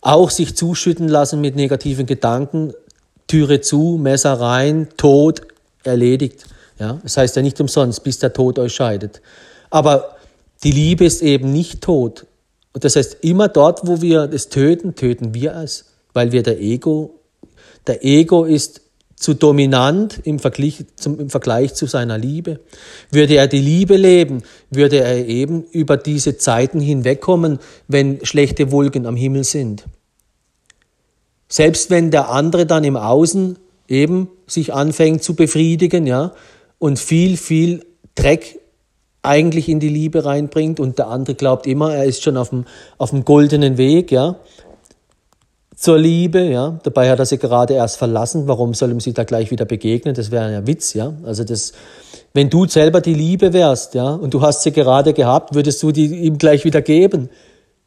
[0.00, 2.72] auch sich zuschütten lassen mit negativen Gedanken,
[3.26, 5.40] Türe zu, Messer rein, Tod,
[5.82, 6.44] erledigt.
[6.78, 9.20] Ja, das heißt ja nicht umsonst, bis der Tod euch scheidet.
[9.70, 10.19] Aber
[10.62, 12.26] die Liebe ist eben nicht tot.
[12.72, 16.60] Und das heißt, immer dort, wo wir es töten, töten wir es, weil wir der
[16.60, 17.20] Ego,
[17.86, 18.82] der Ego ist
[19.16, 22.60] zu dominant im Vergleich, zum, im Vergleich zu seiner Liebe.
[23.10, 29.06] Würde er die Liebe leben, würde er eben über diese Zeiten hinwegkommen, wenn schlechte Wolken
[29.06, 29.84] am Himmel sind.
[31.48, 36.32] Selbst wenn der andere dann im Außen eben sich anfängt zu befriedigen, ja,
[36.78, 38.59] und viel, viel Dreck
[39.22, 42.64] eigentlich in die Liebe reinbringt und der andere glaubt immer, er ist schon auf dem,
[42.98, 44.36] auf dem goldenen Weg, ja,
[45.80, 46.78] zur Liebe, ja.
[46.82, 48.46] Dabei hat er sie gerade erst verlassen.
[48.46, 50.14] Warum soll ihm sie da gleich wieder begegnen?
[50.14, 51.14] Das wäre ja Witz, ja.
[51.24, 51.72] Also das,
[52.34, 55.90] wenn du selber die Liebe wärst, ja, und du hast sie gerade gehabt, würdest du
[55.90, 57.30] die ihm gleich wieder geben.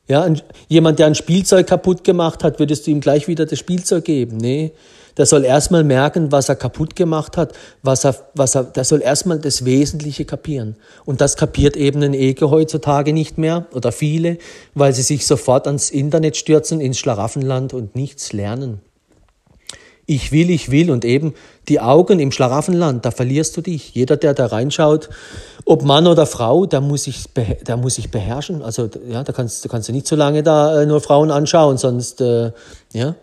[0.08, 0.28] Ja,
[0.68, 4.38] jemand, der ein Spielzeug kaputt gemacht hat, würdest du ihm gleich wieder das Spielzeug geben.
[4.38, 4.72] Nee,
[5.18, 9.02] der soll erstmal merken, was er kaputt gemacht hat, was er, was er, der soll
[9.02, 10.76] erstmal das Wesentliche kapieren.
[11.06, 14.38] Und das kapiert eben ein Ego heutzutage nicht mehr oder viele,
[14.74, 18.82] weil sie sich sofort ans Internet stürzen, ins Schlaraffenland und nichts lernen.
[20.06, 21.34] Ich will, ich will und eben
[21.70, 23.96] die Augen im Schlaraffenland, da verlierst du dich.
[23.96, 25.10] Jeder, der da reinschaut,
[25.64, 27.24] ob Mann oder Frau, der muss sich,
[27.66, 28.62] der muss sich beherrschen.
[28.62, 31.78] Also ja, da kannst, da kannst du nicht so lange da äh, nur Frauen anschauen,
[31.78, 32.52] sonst äh,
[32.92, 33.16] ja,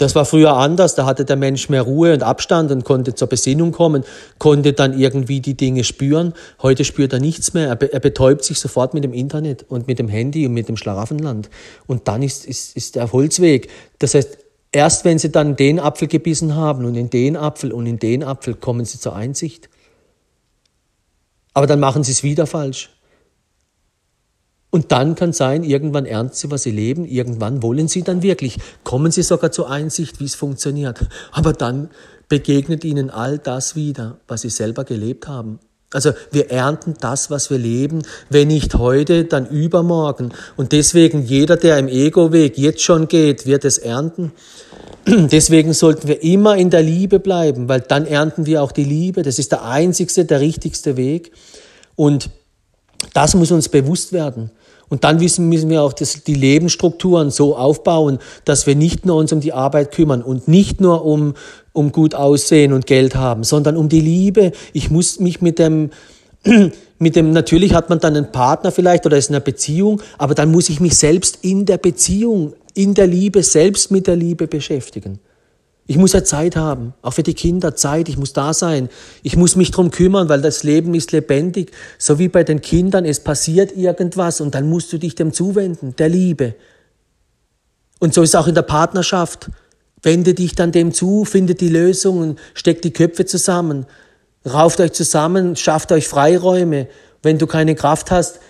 [0.00, 3.28] das war früher anders, da hatte der Mensch mehr Ruhe und Abstand und konnte zur
[3.28, 4.04] Besinnung kommen,
[4.38, 6.34] konnte dann irgendwie die Dinge spüren.
[6.60, 9.98] Heute spürt er nichts mehr, er, er betäubt sich sofort mit dem Internet und mit
[9.98, 11.50] dem Handy und mit dem Schlaraffenland.
[11.86, 13.68] Und dann ist, ist, ist der Holzweg.
[13.98, 14.38] Das heißt,
[14.72, 18.24] erst wenn sie dann den Apfel gebissen haben und in den Apfel und in den
[18.24, 19.68] Apfel, kommen sie zur Einsicht.
[21.54, 22.90] Aber dann machen sie es wieder falsch.
[24.70, 28.58] Und dann kann sein, irgendwann ernten sie, was sie leben, irgendwann wollen sie dann wirklich,
[28.84, 31.00] kommen sie sogar zur Einsicht, wie es funktioniert.
[31.32, 31.88] Aber dann
[32.28, 35.60] begegnet ihnen all das wieder, was sie selber gelebt haben.
[35.92, 40.32] Also wir ernten das, was wir leben, wenn nicht heute, dann übermorgen.
[40.56, 44.32] Und deswegen jeder, der im Ego-Weg jetzt schon geht, wird es ernten.
[45.06, 49.22] Deswegen sollten wir immer in der Liebe bleiben, weil dann ernten wir auch die Liebe.
[49.22, 51.30] Das ist der einzigste, der richtigste Weg.
[51.94, 52.30] Und
[53.14, 54.50] das muss uns bewusst werden.
[54.88, 59.16] Und dann müssen, müssen wir auch das, die Lebensstrukturen so aufbauen, dass wir nicht nur
[59.16, 61.34] uns um die Arbeit kümmern und nicht nur um,
[61.72, 64.52] um gut aussehen und Geld haben, sondern um die Liebe.
[64.72, 65.90] Ich muss mich mit dem,
[66.98, 70.34] mit dem, natürlich hat man dann einen Partner vielleicht oder ist in einer Beziehung, aber
[70.34, 74.46] dann muss ich mich selbst in der Beziehung, in der Liebe, selbst mit der Liebe
[74.46, 75.18] beschäftigen.
[75.88, 78.88] Ich muss ja Zeit haben, auch für die Kinder Zeit, ich muss da sein.
[79.22, 81.70] Ich muss mich drum kümmern, weil das Leben ist lebendig.
[81.96, 85.94] So wie bei den Kindern, es passiert irgendwas und dann musst du dich dem zuwenden,
[85.96, 86.56] der Liebe.
[88.00, 89.48] Und so ist auch in der Partnerschaft.
[90.02, 93.86] Wende dich dann dem zu, findet die Lösungen, steckt die Köpfe zusammen,
[94.44, 96.88] rauft euch zusammen, schafft euch Freiräume.
[97.22, 98.40] Wenn du keine Kraft hast,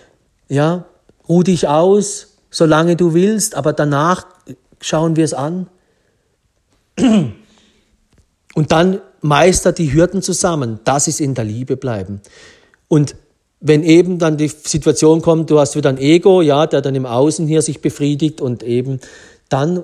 [0.49, 0.85] ja,
[1.29, 4.25] ruh dich aus, solange du willst, aber danach
[4.81, 5.67] schauen wir es an.
[6.97, 10.79] Und dann meistert die Hürden zusammen.
[10.83, 12.21] Das ist in der Liebe bleiben.
[12.87, 13.15] Und
[13.59, 17.05] wenn eben dann die Situation kommt, du hast wieder ein Ego, ja, der dann im
[17.05, 18.99] Außen hier sich befriedigt und eben
[19.49, 19.83] dann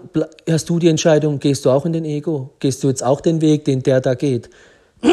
[0.49, 2.53] hast du die Entscheidung, gehst du auch in den Ego?
[2.59, 4.49] Gehst du jetzt auch den Weg, den der da geht?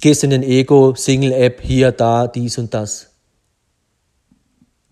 [0.00, 3.10] Gehst in den Ego, Single-App, hier, da, dies und das.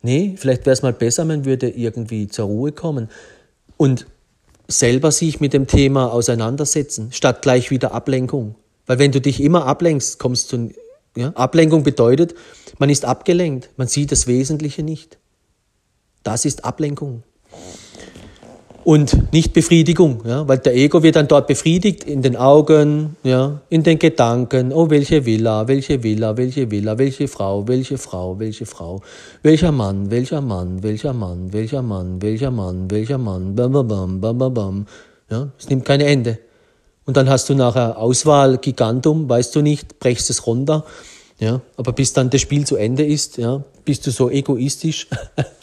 [0.03, 3.09] Nee, vielleicht wäre es mal besser, man würde irgendwie zur Ruhe kommen.
[3.77, 4.07] Und
[4.69, 8.55] selber sich mit dem Thema auseinandersetzen, statt gleich wieder Ablenkung.
[8.87, 10.71] Weil wenn du dich immer ablenkst, kommst du,
[11.17, 12.35] ja, Ablenkung bedeutet,
[12.79, 15.19] man ist abgelenkt, man sieht das Wesentliche nicht.
[16.23, 17.23] Das ist Ablenkung
[18.89, 23.61] und nicht Befriedigung, ja, weil der Ego wird dann dort befriedigt in den Augen, ja,
[23.69, 28.65] in den Gedanken, oh welche Villa, welche Villa, welche Villa, welche Frau, welche Frau, welche
[28.65, 29.03] Frau,
[29.43, 34.21] welcher Mann, welcher Mann, welcher Mann, welcher Mann, welcher Mann, welcher Mann, bam bam bam
[34.23, 34.87] bam bam bam,
[35.31, 36.39] ja, es nimmt kein Ende.
[37.05, 40.87] Und dann hast du nachher Auswahl Gigantum, weißt du nicht, brechst es runter
[41.41, 45.07] ja, aber bis dann das Spiel zu Ende ist, ja, bist du so egoistisch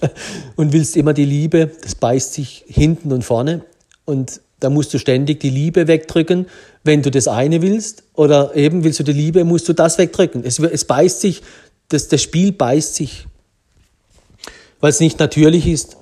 [0.56, 3.62] und willst immer die Liebe, das beißt sich hinten und vorne
[4.06, 6.48] und da musst du ständig die Liebe wegdrücken,
[6.84, 10.44] wenn du das eine willst oder eben willst du die Liebe, musst du das wegdrücken.
[10.46, 11.42] Es, es beißt sich,
[11.90, 13.28] das, das Spiel beißt sich,
[14.80, 15.98] weil es nicht natürlich ist.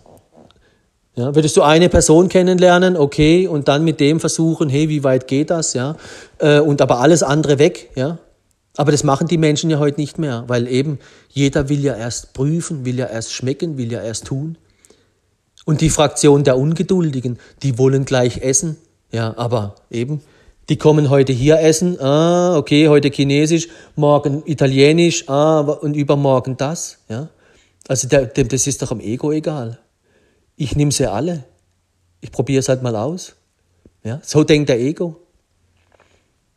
[1.16, 5.28] Ja, würdest du eine Person kennenlernen, okay, und dann mit dem versuchen, hey, wie weit
[5.28, 5.96] geht das, ja,
[6.40, 8.18] äh, und aber alles andere weg, ja,
[8.76, 12.34] aber das machen die Menschen ja heute nicht mehr, weil eben jeder will ja erst
[12.34, 14.58] prüfen, will ja erst schmecken, will ja erst tun.
[15.66, 18.78] Und die Fraktion der Ungeduldigen, die wollen gleich essen.
[19.12, 20.22] Ja, aber eben,
[20.70, 26.98] die kommen heute hier essen, ah, okay, heute Chinesisch, morgen Italienisch, ah, und übermorgen das.
[27.10, 27.30] Ja,
[27.88, 29.80] also dem, das ist doch am Ego egal.
[30.56, 31.44] Ich nehme sie alle.
[32.22, 33.36] Ich probiere es halt mal aus.
[34.04, 35.23] Ja, so denkt der Ego.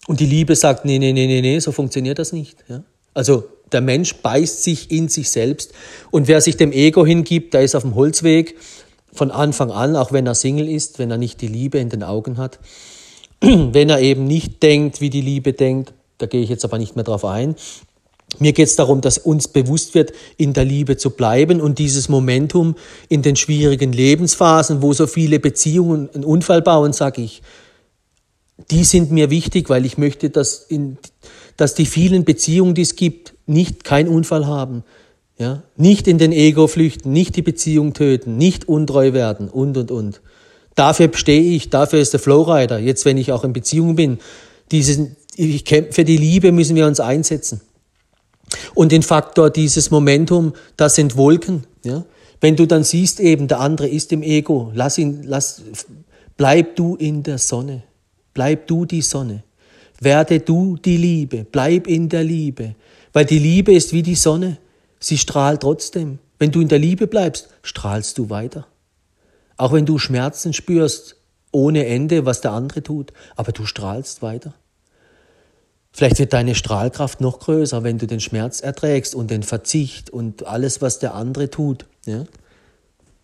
[0.07, 2.65] Und die Liebe sagt, nee, nee, nee, nee, nee, so funktioniert das nicht.
[2.69, 2.83] Ja?
[3.15, 5.73] Also der Mensch beißt sich in sich selbst.
[6.11, 8.57] Und wer sich dem Ego hingibt, der ist auf dem Holzweg
[9.13, 12.03] von Anfang an, auch wenn er Single ist, wenn er nicht die Liebe in den
[12.03, 12.59] Augen hat.
[13.41, 16.97] wenn er eben nicht denkt, wie die Liebe denkt, da gehe ich jetzt aber nicht
[16.97, 17.57] mehr drauf ein.
[18.39, 22.09] Mir geht es darum, dass uns bewusst wird, in der Liebe zu bleiben und dieses
[22.09, 22.75] Momentum
[23.09, 27.43] in den schwierigen Lebensphasen, wo so viele Beziehungen einen Unfall bauen, sage ich,
[28.71, 30.99] die sind mir wichtig, weil ich möchte, dass, in,
[31.57, 34.83] dass die vielen Beziehungen, die es gibt, nicht keinen Unfall haben.
[35.39, 35.63] Ja?
[35.77, 40.21] Nicht in den Ego flüchten, nicht die Beziehung töten, nicht untreu werden und, und, und.
[40.75, 42.79] Dafür stehe ich, dafür ist der Flowrider.
[42.79, 44.19] Jetzt, wenn ich auch in Beziehung bin,
[44.71, 44.99] dieses,
[45.37, 47.61] ich kämpfe für die Liebe, müssen wir uns einsetzen.
[48.75, 51.65] Und den Faktor, dieses Momentum, das sind Wolken.
[51.85, 52.05] Ja?
[52.41, 55.63] Wenn du dann siehst, eben der andere ist im Ego, lass ihn, lass,
[56.37, 57.83] bleib du in der Sonne.
[58.37, 59.45] Bleib du die Sonne.
[59.99, 61.47] Werde du die Liebe.
[61.51, 62.75] Bleib in der Liebe.
[63.15, 64.59] Weil die Liebe ist wie die Sonne.
[65.01, 66.19] Sie strahlt trotzdem.
[66.39, 68.67] Wenn du in der Liebe bleibst, strahlst du weiter.
[69.57, 71.17] Auch wenn du Schmerzen spürst,
[71.51, 74.53] ohne Ende, was der andere tut, aber du strahlst weiter.
[75.93, 80.47] Vielleicht wird deine Strahlkraft noch größer, wenn du den Schmerz erträgst und den Verzicht und
[80.47, 81.87] alles, was der andere tut.
[82.05, 82.27] Ja?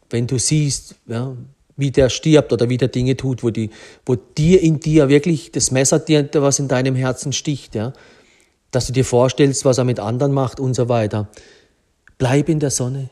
[0.09, 1.37] Wenn du siehst, ja,
[1.76, 3.70] wie der stirbt oder wie der Dinge tut, wo, die,
[4.04, 7.92] wo dir in dir wirklich das Messer dir, was in deinem Herzen sticht, ja,
[8.70, 11.28] dass du dir vorstellst, was er mit anderen macht und so weiter.
[12.18, 13.11] Bleib in der Sonne.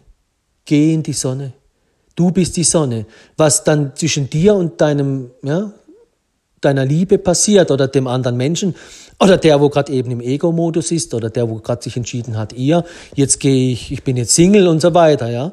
[0.64, 1.53] Geh in die Sonne.
[2.16, 3.07] Du bist die Sonne.
[3.37, 5.73] Was dann zwischen dir und deinem, ja,
[6.61, 8.75] deiner Liebe passiert oder dem anderen Menschen
[9.18, 12.53] oder der, wo gerade eben im Ego-Modus ist oder der, wo gerade sich entschieden hat,
[12.53, 15.53] ihr, jetzt gehe ich, ich bin jetzt Single und so weiter, ja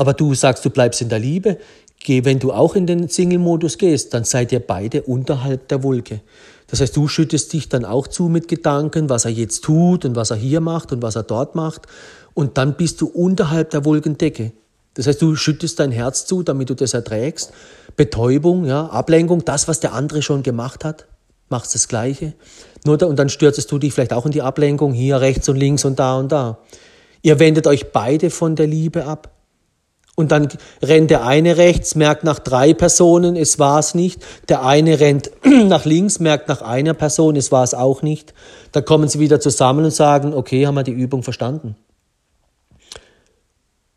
[0.00, 1.58] aber du sagst, du bleibst in der Liebe,
[2.02, 6.22] geh, wenn du auch in den Single-Modus gehst, dann seid ihr beide unterhalb der Wolke.
[6.68, 10.16] Das heißt, du schüttest dich dann auch zu mit Gedanken, was er jetzt tut und
[10.16, 11.82] was er hier macht und was er dort macht.
[12.32, 14.52] Und dann bist du unterhalb der Wolkendecke.
[14.94, 17.52] Das heißt, du schüttest dein Herz zu, damit du das erträgst.
[17.94, 21.04] Betäubung, ja, Ablenkung, das, was der andere schon gemacht hat,
[21.50, 22.32] machst das Gleiche.
[22.86, 25.56] Nur da, und dann stürzest du dich vielleicht auch in die Ablenkung, hier rechts und
[25.56, 26.56] links und da und da.
[27.20, 29.34] Ihr wendet euch beide von der Liebe ab.
[30.20, 30.48] Und dann
[30.82, 34.22] rennt der eine rechts, merkt nach drei Personen, es war es nicht.
[34.50, 38.34] Der eine rennt nach links, merkt nach einer Person, es war es auch nicht.
[38.72, 41.74] Dann kommen sie wieder zusammen und sagen, okay, haben wir die Übung verstanden.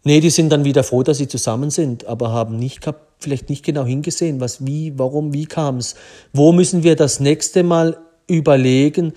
[0.05, 2.79] Nee, die sind dann wieder froh, dass sie zusammen sind, aber haben nicht
[3.19, 5.95] vielleicht nicht genau hingesehen, was, wie, warum, wie kam es.
[6.31, 7.97] Wo müssen wir das nächste Mal
[8.27, 9.11] überlegen,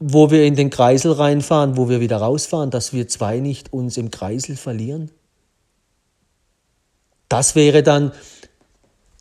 [0.00, 3.96] wo wir in den Kreisel reinfahren, wo wir wieder rausfahren, dass wir zwei nicht uns
[3.96, 5.12] im Kreisel verlieren?
[7.28, 8.12] Das wäre dann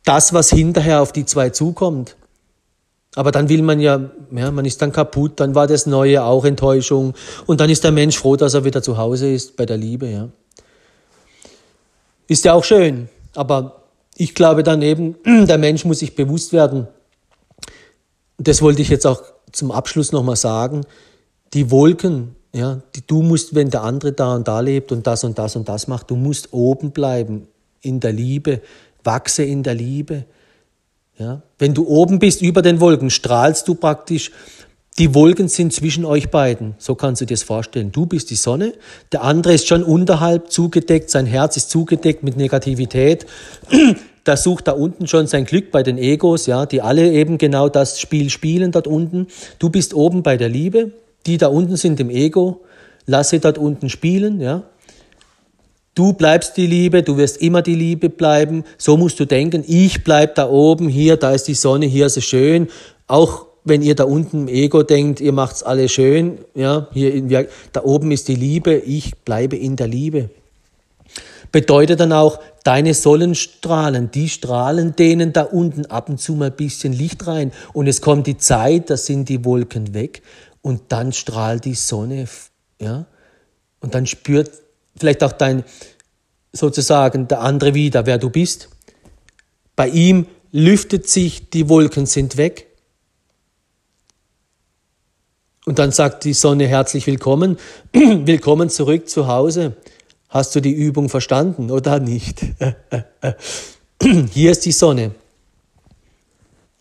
[0.04, 2.16] das, was hinterher auf die zwei zukommt.
[3.16, 6.44] Aber dann will man ja, ja, man ist dann kaputt, dann war das Neue auch
[6.44, 7.14] Enttäuschung
[7.46, 10.08] und dann ist der Mensch froh, dass er wieder zu Hause ist bei der Liebe,
[10.08, 10.30] ja.
[12.28, 13.84] Ist ja auch schön, aber
[14.18, 16.88] ich glaube dann eben, der Mensch muss sich bewusst werden.
[18.38, 20.82] Das wollte ich jetzt auch zum Abschluss nochmal sagen.
[21.54, 25.24] Die Wolken, ja, die, du musst, wenn der andere da und da lebt und das
[25.24, 27.48] und das und das macht, du musst oben bleiben
[27.86, 28.62] in der Liebe,
[29.04, 30.26] wachse in der Liebe.
[31.18, 31.42] Ja?
[31.60, 34.32] Wenn du oben bist über den Wolken, strahlst du praktisch.
[34.98, 36.76] Die Wolken sind zwischen euch beiden.
[36.78, 37.92] So kannst du dir das vorstellen.
[37.92, 38.74] Du bist die Sonne,
[39.12, 43.26] der andere ist schon unterhalb zugedeckt, sein Herz ist zugedeckt mit Negativität.
[44.24, 47.70] Da sucht da unten schon sein Glück bei den Egos, ja, die alle eben genau
[47.70, 49.28] das Spiel spielen dort unten.
[49.60, 50.94] Du bist oben bei der Liebe,
[51.26, 52.62] die da unten sind im Ego.
[53.06, 54.64] Lass sie dort unten spielen, ja.
[55.96, 58.66] Du bleibst die Liebe, du wirst immer die Liebe bleiben.
[58.78, 62.18] So musst du denken, ich bleib da oben, hier, da ist die Sonne, hier ist
[62.18, 62.68] es schön.
[63.08, 67.30] Auch wenn ihr da unten im Ego denkt, ihr macht's alle schön, ja, hier in,
[67.72, 70.30] da oben ist die Liebe, ich bleibe in der Liebe.
[71.52, 76.56] Bedeutet dann auch, deine Sonnenstrahlen, die strahlen denen da unten ab und zu mal ein
[76.56, 80.22] bisschen Licht rein und es kommt die Zeit, da sind die Wolken weg
[80.62, 82.26] und dann strahlt die Sonne,
[82.82, 83.06] ja,
[83.80, 84.52] und dann spürt
[84.98, 85.64] vielleicht auch dein,
[86.54, 88.70] sozusagen der andere wieder, wer du bist.
[89.76, 92.68] Bei ihm lüftet sich, die Wolken sind weg.
[95.66, 97.58] Und dann sagt die Sonne herzlich willkommen,
[97.94, 99.76] willkommen zurück zu Hause.
[100.30, 102.42] Hast du die Übung verstanden oder nicht?
[104.32, 105.12] Hier ist die Sonne.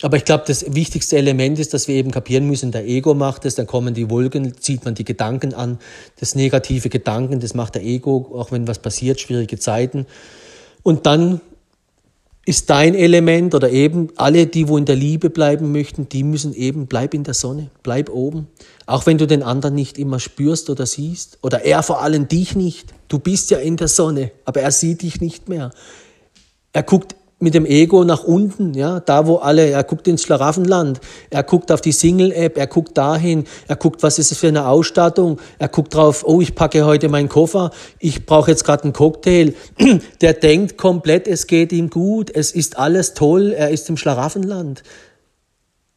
[0.04, 3.46] Aber ich glaube, das wichtigste Element ist, dass wir eben kapieren müssen, der Ego macht
[3.46, 5.78] es, dann kommen die Wolken, zieht man die Gedanken an,
[6.20, 10.04] das negative Gedanken, das macht der Ego, auch wenn was passiert, schwierige Zeiten.
[10.82, 11.40] Und dann
[12.44, 16.52] ist dein Element oder eben alle, die wo in der Liebe bleiben möchten, die müssen
[16.52, 18.48] eben, bleib in der Sonne, bleib oben.
[18.84, 22.54] Auch wenn du den anderen nicht immer spürst oder siehst oder er vor allem dich
[22.54, 22.92] nicht.
[23.08, 25.70] Du bist ja in der Sonne, aber er sieht dich nicht mehr.
[26.74, 30.98] Er guckt mit dem Ego nach unten, ja, da wo alle, er guckt ins Schlaraffenland,
[31.28, 34.66] er guckt auf die Single-App, er guckt dahin, er guckt, was ist es für eine
[34.66, 38.94] Ausstattung, er guckt drauf, oh, ich packe heute meinen Koffer, ich brauche jetzt gerade einen
[38.94, 39.52] Cocktail.
[40.22, 44.82] Der denkt komplett, es geht ihm gut, es ist alles toll, er ist im Schlaraffenland.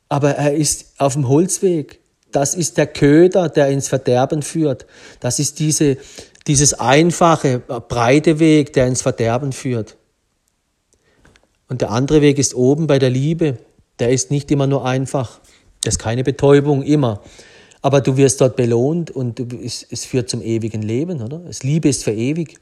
[0.10, 2.02] Aber er ist auf dem Holzweg.
[2.34, 4.86] Das ist der Köder, der ins Verderben führt.
[5.22, 5.96] Das ist diese,
[6.46, 9.96] dieses einfache, breite Weg, der ins Verderben führt.
[11.70, 13.58] Und der andere Weg ist oben bei der Liebe.
[14.00, 15.40] Der ist nicht immer nur einfach.
[15.84, 17.22] Das ist keine Betäubung, immer.
[17.82, 21.40] Aber du wirst dort belohnt und es, es führt zum ewigen Leben, oder?
[21.40, 22.58] Das Liebe ist für ewig.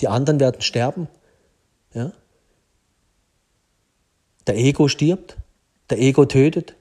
[0.00, 1.08] Die anderen werden sterben.
[1.94, 2.12] Ja?
[4.46, 5.36] Der Ego stirbt,
[5.90, 6.74] der Ego tötet,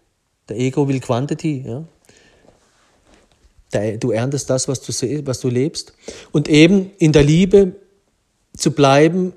[0.49, 1.63] der Ego will Quantity.
[1.65, 1.84] Ja?
[3.73, 4.93] Der, du erntest das, was du,
[5.25, 5.93] was du lebst.
[6.32, 7.75] Und eben in der Liebe
[8.55, 9.34] zu bleiben,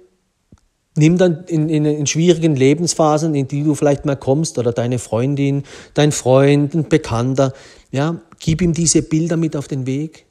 [1.00, 4.98] nimm dann in, in, in, schwierigen Lebensphasen, in die du vielleicht mal kommst, oder deine
[4.98, 7.54] Freundin, dein Freund, ein Bekannter,
[7.90, 10.26] ja, gib ihm diese Bilder mit auf den Weg.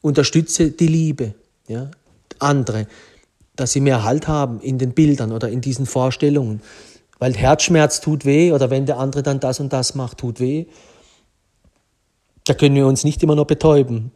[0.00, 1.34] Unterstütze die Liebe,
[1.68, 1.90] ja,
[2.38, 2.86] andere,
[3.54, 6.62] dass sie mehr Halt haben in den Bildern oder in diesen Vorstellungen.
[7.18, 10.64] Weil Herzschmerz tut weh, oder wenn der andere dann das und das macht, tut weh.
[12.44, 14.10] Da können wir uns nicht immer nur betäuben,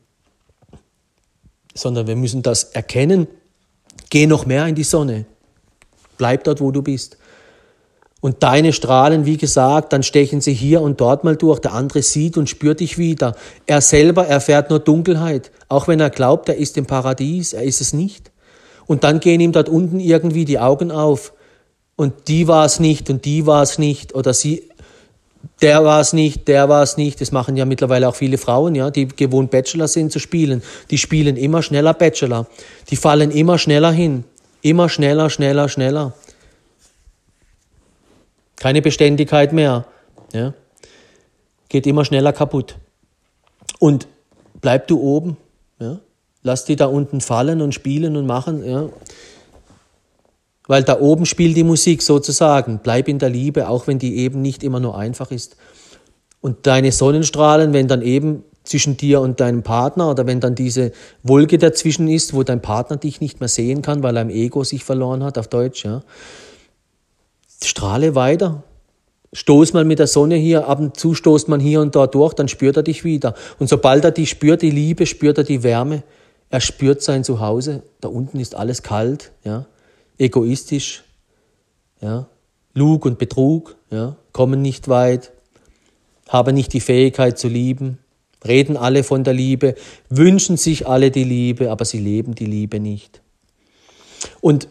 [1.75, 3.29] sondern wir müssen das erkennen.
[4.09, 5.27] Geh noch mehr in die Sonne.
[6.17, 7.19] Bleib dort, wo du bist.
[8.21, 11.61] Und deine Strahlen, wie gesagt, dann stechen sie hier und dort mal durch.
[11.61, 13.37] Der andere sieht und spürt dich wieder.
[13.67, 15.53] Er selber erfährt nur Dunkelheit.
[15.69, 18.33] Auch wenn er glaubt, er ist im Paradies, er ist es nicht.
[18.87, 21.35] Und dann gehen ihm dort unten irgendwie die Augen auf.
[21.95, 24.15] Und die war es nicht und die war es nicht.
[24.15, 24.71] Oder sie,
[25.63, 27.21] der war es nicht, der war es nicht.
[27.21, 30.63] Das machen ja mittlerweile auch viele Frauen, ja, die gewohnt Bachelor sind zu spielen.
[30.91, 32.47] Die spielen immer schneller Bachelor.
[32.91, 34.25] Die fallen immer schneller hin.
[34.67, 36.13] Immer schneller, schneller, schneller.
[38.57, 39.85] Keine Beständigkeit mehr.
[40.33, 40.55] Ja.
[41.69, 42.75] Geht immer schneller kaputt.
[43.79, 44.09] Und
[44.61, 45.37] bleib du oben.
[45.79, 46.01] Ja.
[46.43, 48.69] Lass die da unten fallen und spielen und machen.
[48.69, 48.89] Ja.
[50.67, 52.81] Weil da oben spielt die Musik sozusagen.
[52.83, 55.55] Bleib in der Liebe, auch wenn die eben nicht immer nur einfach ist.
[56.41, 60.93] Und deine Sonnenstrahlen, wenn dann eben zwischen dir und deinem Partner oder wenn dann diese
[61.23, 64.65] Wolke dazwischen ist, wo dein Partner dich nicht mehr sehen kann, weil er im Ego
[64.65, 66.03] sich verloren hat, auf Deutsch, ja.
[67.63, 68.63] Strahle weiter.
[69.33, 72.35] Stoß mal mit der Sonne hier, ab und zu stoßt man hier und da durch,
[72.35, 73.35] dann spürt er dich wieder.
[73.59, 76.03] Und sobald er dich spürt, die Liebe, spürt er die Wärme,
[76.49, 77.83] er spürt sein Zuhause.
[78.01, 79.67] Da unten ist alles kalt, ja.
[80.19, 81.05] Egoistisch,
[82.01, 82.27] ja.
[82.73, 84.17] Lug und Betrug, ja.
[84.33, 85.33] Kommen nicht weit,
[86.29, 87.99] haben nicht die Fähigkeit zu lieben,
[88.49, 89.75] reden alle von der Liebe,
[90.09, 93.21] wünschen sich alle die Liebe, aber sie leben die Liebe nicht.
[94.41, 94.69] Und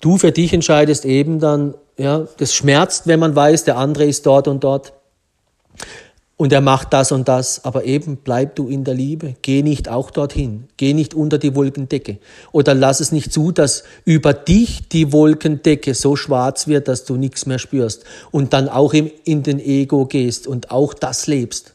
[0.00, 4.26] du für dich entscheidest eben dann, ja, das schmerzt, wenn man weiß, der andere ist
[4.26, 4.92] dort und dort.
[6.42, 9.88] und er macht das und das, aber eben bleib du in der Liebe, geh nicht
[9.88, 12.18] auch dorthin, geh nicht unter die Wolkendecke
[12.50, 17.14] oder lass es nicht zu, dass über dich die Wolkendecke so schwarz wird, dass du
[17.14, 21.74] nichts mehr spürst und dann auch in den Ego gehst und auch das lebst.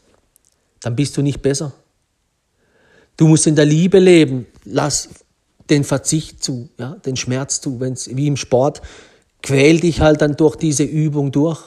[0.82, 1.74] Dann bist du nicht besser.
[3.16, 5.10] Du musst in der Liebe leben, lass
[5.70, 8.82] den Verzicht zu, ja, den Schmerz zu, wenn's wie im Sport,
[9.42, 11.60] quäl dich halt dann durch diese Übung durch.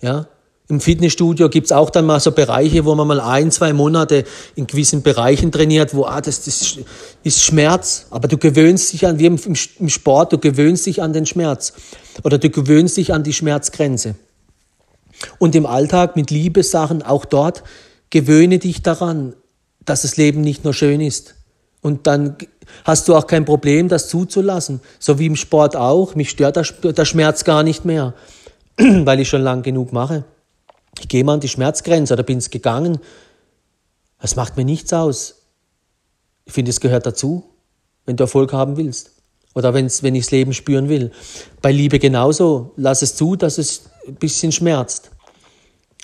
[0.00, 0.28] Ja,
[0.70, 4.24] im Fitnessstudio gibt's auch dann mal so Bereiche, wo man mal ein, zwei Monate
[4.54, 6.78] in gewissen Bereichen trainiert, wo ah, das, das
[7.24, 9.38] ist Schmerz, aber du gewöhnst dich an, wie im,
[9.78, 11.72] im Sport, du gewöhnst dich an den Schmerz
[12.22, 14.14] oder du gewöhnst dich an die Schmerzgrenze.
[15.38, 17.64] Und im Alltag mit Liebessachen, auch dort,
[18.10, 19.34] gewöhne dich daran,
[19.84, 21.34] dass das Leben nicht nur schön ist.
[21.80, 22.36] Und dann
[22.84, 24.80] hast du auch kein Problem, das zuzulassen.
[24.98, 26.14] So wie im Sport auch.
[26.14, 28.14] Mich stört der Schmerz gar nicht mehr,
[28.76, 30.24] weil ich schon lang genug mache.
[31.00, 32.98] Ich gehe mal an die Schmerzgrenze oder bin es gegangen.
[34.20, 35.42] Das macht mir nichts aus.
[36.44, 37.44] Ich finde, es gehört dazu,
[38.04, 39.12] wenn du Erfolg haben willst.
[39.54, 41.12] Oder wenn's, wenn ich das Leben spüren will.
[41.62, 42.72] Bei Liebe genauso.
[42.76, 45.10] Lass es zu, dass es ein bisschen schmerzt.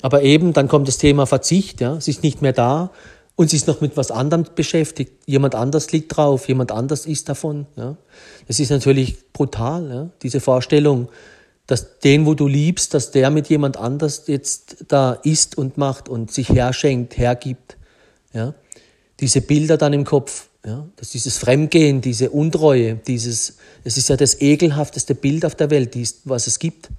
[0.04, 1.80] Aber eben, dann kommt das Thema Verzicht.
[1.80, 1.96] Ja?
[1.96, 2.90] Es ist nicht mehr da
[3.36, 5.12] und sie ist noch mit was anderem beschäftigt.
[5.24, 7.64] Jemand anders liegt drauf, jemand anders ist davon.
[7.74, 7.96] Ja?
[8.46, 10.10] Das ist natürlich brutal, ja?
[10.20, 11.08] diese Vorstellung
[11.66, 16.10] dass den, wo du liebst, dass der mit jemand anders jetzt da ist und macht
[16.10, 17.78] und sich herschenkt, hergibt.
[18.34, 18.52] Ja?
[19.20, 20.86] Diese Bilder dann im Kopf, ja?
[20.96, 25.96] dass dieses Fremdgehen, diese Untreue, dieses, es ist ja das ekelhafteste Bild auf der Welt,
[26.24, 26.90] was es gibt.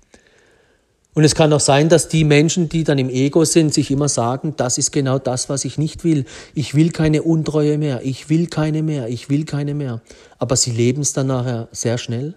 [1.16, 4.10] Und es kann auch sein, dass die Menschen, die dann im Ego sind, sich immer
[4.10, 6.26] sagen, das ist genau das, was ich nicht will.
[6.54, 10.02] Ich will keine Untreue mehr, ich will keine mehr, ich will keine mehr.
[10.38, 12.36] Aber sie leben es dann nachher sehr schnell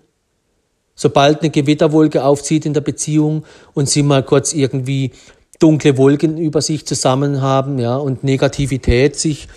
[0.99, 5.13] sobald eine Gewitterwolke aufzieht in der Beziehung und sie mal kurz irgendwie
[5.61, 9.49] dunkle Wolken über sich zusammen haben, ja, und Negativität sich,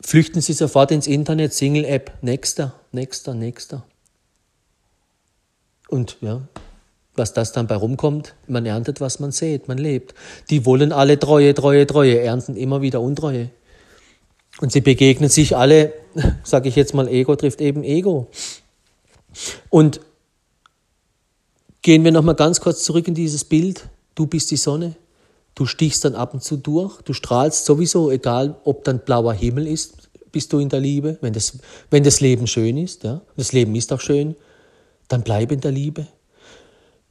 [0.00, 3.84] flüchten sie sofort ins Internet, Single-App, nächster, nächster, nächster.
[5.88, 6.42] Und ja,
[7.18, 10.14] was das dann bei rumkommt, man erntet, was man sät, man lebt.
[10.50, 13.50] Die wollen alle Treue, Treue, Treue, ernten immer wieder Untreue.
[14.60, 15.92] Und sie begegnen sich alle,
[16.44, 18.28] sage ich jetzt mal, Ego trifft eben Ego.
[19.70, 20.00] Und
[21.82, 23.88] Gehen wir nochmal ganz kurz zurück in dieses Bild.
[24.14, 24.96] Du bist die Sonne.
[25.54, 27.00] Du stichst dann ab und zu durch.
[27.02, 31.18] Du strahlst sowieso, egal ob dann blauer Himmel ist, bist du in der Liebe.
[31.20, 31.58] Wenn das,
[31.90, 34.36] wenn das Leben schön ist, ja, das Leben ist auch schön,
[35.08, 36.06] dann bleib in der Liebe.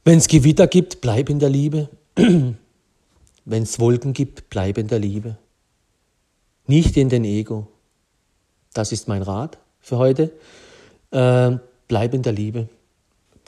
[0.08, 1.90] Wenn es Gewitter gibt, bleib in der Liebe.
[2.16, 5.36] Wenn es Wolken gibt, bleib in der Liebe.
[6.66, 7.68] Nicht in den Ego.
[8.72, 10.32] Das ist mein Rat für heute.
[11.10, 12.70] Äh, bleib in der Liebe.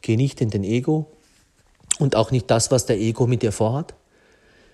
[0.03, 1.11] Geh nicht in den Ego,
[1.99, 3.95] und auch nicht das, was der Ego mit dir vorhat,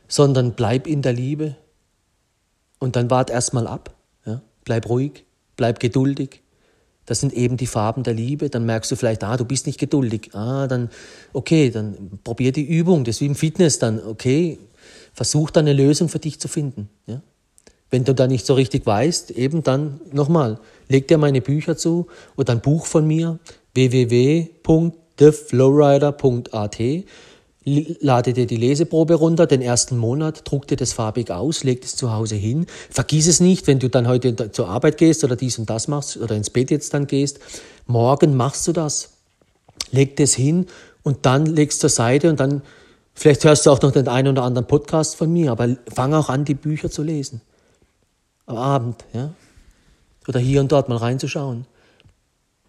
[0.09, 1.55] sondern bleib in der Liebe
[2.81, 3.95] und dann wart erstmal ab.
[4.25, 4.43] Ja?
[4.65, 5.25] Bleib ruhig,
[5.57, 6.43] bleib geduldig.
[7.07, 8.51] Das sind eben die Farben der Liebe.
[8.51, 10.31] Dann merkst du vielleicht, ah, du bist nicht geduldig.
[10.35, 10.91] Ah, dann,
[11.33, 13.05] okay, dann probier die Übung.
[13.05, 14.59] Das ist wie im Fitness dann, okay,
[15.13, 16.89] versuch dann eine Lösung für dich zu finden.
[17.07, 17.23] Ja?
[17.91, 22.09] Wenn du da nicht so richtig weißt, eben dann nochmal, leg dir meine Bücher zu
[22.37, 23.39] oder ein Buch von mir,
[23.75, 24.51] www
[25.17, 26.81] theflowrider.at.
[27.69, 31.97] Lade dir die Leseprobe runter, den ersten Monat, druck dir das farbig aus, leg es
[31.97, 32.67] zu Hause hin.
[32.91, 36.17] Vergiss es nicht, wenn du dann heute zur Arbeit gehst oder dies und das machst
[36.17, 37.41] oder ins Bett jetzt dann gehst.
[37.89, 39.11] Morgen machst du das.
[39.91, 40.67] Leg das hin
[41.03, 42.63] und dann legst zur Seite und dann,
[43.15, 46.29] vielleicht hörst du auch noch den einen oder anderen Podcast von mir, aber fang auch
[46.29, 47.41] an, die Bücher zu lesen.
[48.47, 49.31] Am Abend, ja.
[50.29, 51.67] Oder hier und dort mal reinzuschauen.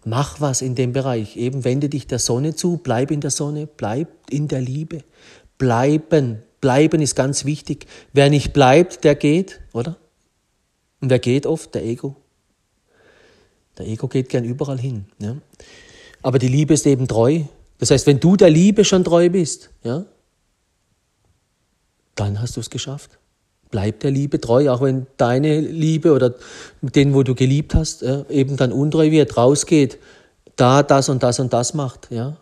[0.04, 1.36] Mach was in dem Bereich.
[1.36, 5.04] Eben wende dich der Sonne zu, bleib in der Sonne, bleib in der Liebe.
[5.58, 7.86] Bleiben, bleiben ist ganz wichtig.
[8.12, 9.96] Wer nicht bleibt, der geht, oder?
[11.00, 11.74] Und wer geht oft?
[11.74, 12.16] Der Ego.
[13.76, 15.06] Der Ego geht gern überall hin.
[15.20, 15.36] Ja?
[16.22, 17.42] Aber die Liebe ist eben treu.
[17.78, 20.04] Das heißt, wenn du der Liebe schon treu bist, ja,
[22.16, 23.18] dann hast du es geschafft.
[23.70, 26.34] Bleib der Liebe treu, auch wenn deine Liebe oder
[26.80, 29.98] den, wo du geliebt hast, ja, eben dann untreu wird, rausgeht,
[30.56, 32.08] da das und das und das macht.
[32.10, 32.38] Ja.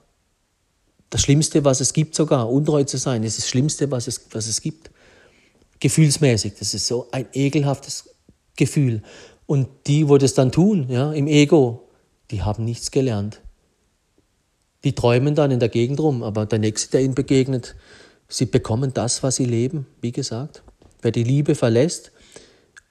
[1.10, 4.46] Das Schlimmste, was es gibt sogar, untreu zu sein, ist das Schlimmste, was es, was
[4.46, 4.90] es gibt.
[5.80, 8.08] Gefühlsmäßig, das ist so ein ekelhaftes
[8.56, 9.02] Gefühl.
[9.46, 11.88] Und die, wo das dann tun, ja, im Ego,
[12.30, 13.40] die haben nichts gelernt.
[14.84, 17.76] Die träumen dann in der Gegend rum, aber der Nächste, der ihnen begegnet,
[18.28, 20.62] sie bekommen das, was sie leben, wie gesagt.
[21.02, 22.12] Wer die Liebe verlässt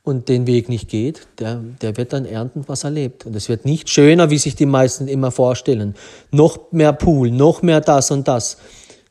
[0.03, 3.25] und den Weg nicht geht, der, der wird dann ernten, was er lebt.
[3.25, 5.95] Und es wird nicht schöner, wie sich die meisten immer vorstellen.
[6.31, 8.57] Noch mehr Pool, noch mehr das und das.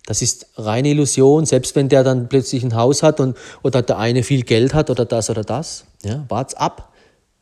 [0.07, 3.99] Das ist reine Illusion, selbst wenn der dann plötzlich ein Haus hat und, oder der
[3.99, 5.85] eine viel Geld hat oder das oder das.
[6.03, 6.93] Ja, wart's ab.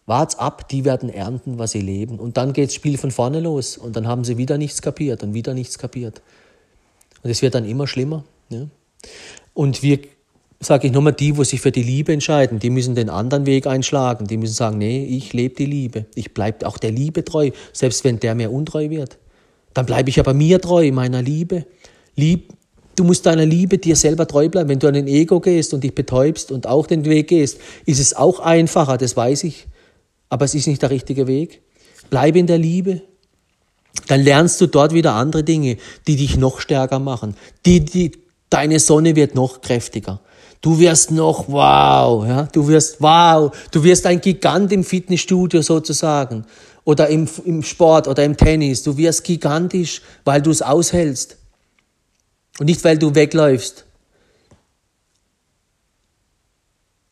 [0.07, 2.19] Wart's ab, die werden ernten, was sie leben.
[2.19, 5.35] Und dann geht's Spiel von vorne los und dann haben sie wieder nichts kapiert und
[5.35, 6.23] wieder nichts kapiert.
[7.23, 8.25] Und es wird dann immer schlimmer.
[8.49, 8.67] Ja.
[9.55, 10.01] Und wir,
[10.65, 13.67] sage ich nochmal, die, wo sich für die Liebe entscheiden, die müssen den anderen Weg
[13.67, 14.27] einschlagen.
[14.27, 16.07] Die müssen sagen, nee, ich lebe die Liebe.
[16.15, 19.19] Ich bleibe auch der Liebe treu, selbst wenn der mir untreu wird.
[19.75, 21.67] Dann bleibe ich aber mir treu, meiner Liebe.
[22.15, 22.53] Lieb,
[22.97, 24.69] du musst deiner Liebe dir selber treu bleiben.
[24.69, 28.01] Wenn du an den Ego gehst und dich betäubst und auch den Weg gehst, ist
[28.01, 29.67] es auch einfacher, das weiß ich.
[30.29, 31.63] Aber es ist nicht der richtige Weg.
[32.11, 33.03] Bleibe in der Liebe.
[34.09, 37.37] Dann lernst du dort wieder andere Dinge, die dich noch stärker machen.
[37.67, 38.13] Die, die,
[38.49, 40.21] deine Sonne wird noch kräftiger.
[40.63, 46.47] Du wirst noch wow, ja, du wirst wow, du wirst ein Gigant im Fitnessstudio sozusagen
[46.85, 48.85] oder im, im Sport oder im Tennis.
[48.85, 51.37] Du wirst gigantisch, weil du es aushältst.
[52.59, 53.85] Und nicht, weil du wegläufst.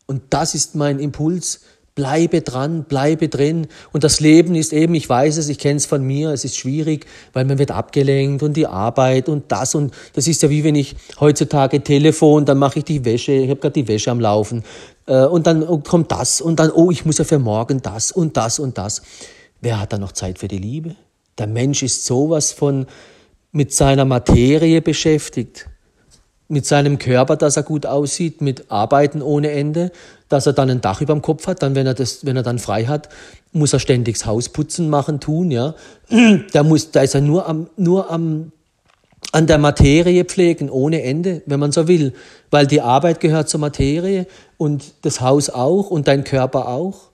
[0.06, 1.60] Und das ist mein Impuls.
[2.00, 3.66] Bleibe dran, bleibe drin.
[3.92, 6.56] Und das Leben ist eben, ich weiß es, ich kenne es von mir, es ist
[6.56, 10.64] schwierig, weil man wird abgelenkt und die Arbeit und das und das ist ja wie
[10.64, 14.18] wenn ich heutzutage Telefon, dann mache ich die Wäsche, ich habe gerade die Wäsche am
[14.18, 14.64] Laufen
[15.04, 18.34] äh, und dann kommt das und dann, oh, ich muss ja für morgen das und
[18.38, 19.02] das und das.
[19.60, 20.96] Wer hat da noch Zeit für die Liebe?
[21.36, 22.86] Der Mensch ist sowas von
[23.52, 25.66] mit seiner Materie beschäftigt,
[26.50, 29.92] mit seinem Körper, dass er gut aussieht, mit Arbeiten ohne Ende,
[30.28, 32.42] dass er dann ein Dach über dem Kopf hat, dann wenn er das, wenn er
[32.42, 33.08] dann frei hat,
[33.52, 35.74] muss er ständig das Haus putzen machen, tun, ja.
[36.52, 38.52] Da muss, da ist er nur am, nur am,
[39.32, 42.14] an der Materie pflegen, ohne Ende, wenn man so will.
[42.50, 44.26] Weil die Arbeit gehört zur Materie
[44.56, 47.09] und das Haus auch und dein Körper auch.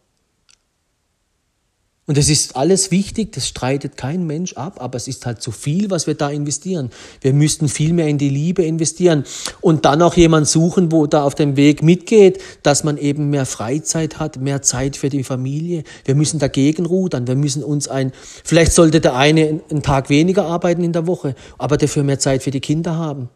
[2.09, 5.51] Und es ist alles wichtig, das streitet kein Mensch ab, aber es ist halt zu
[5.51, 6.91] viel, was wir da investieren.
[7.21, 9.25] Wir müssten viel mehr in die Liebe investieren
[9.61, 13.45] und dann auch jemand suchen, wo da auf dem Weg mitgeht, dass man eben mehr
[13.45, 15.83] Freizeit hat, mehr Zeit für die Familie.
[16.05, 18.13] Wir müssen dagegen rudern, wir müssen uns ein,
[18.45, 22.45] vielleicht sollte der eine einen Tag weniger arbeiten in der Woche, aber dafür mehr Zeit
[22.45, 23.31] für die Kinder haben.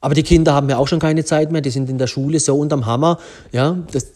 [0.00, 2.40] Aber die Kinder haben ja auch schon keine Zeit mehr, die sind in der Schule
[2.40, 3.20] so unterm Hammer,
[3.52, 4.06] ja, das,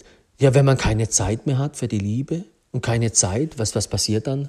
[0.40, 3.86] ja, wenn man keine Zeit mehr hat für die Liebe, und keine Zeit, was, was
[3.86, 4.48] passiert dann?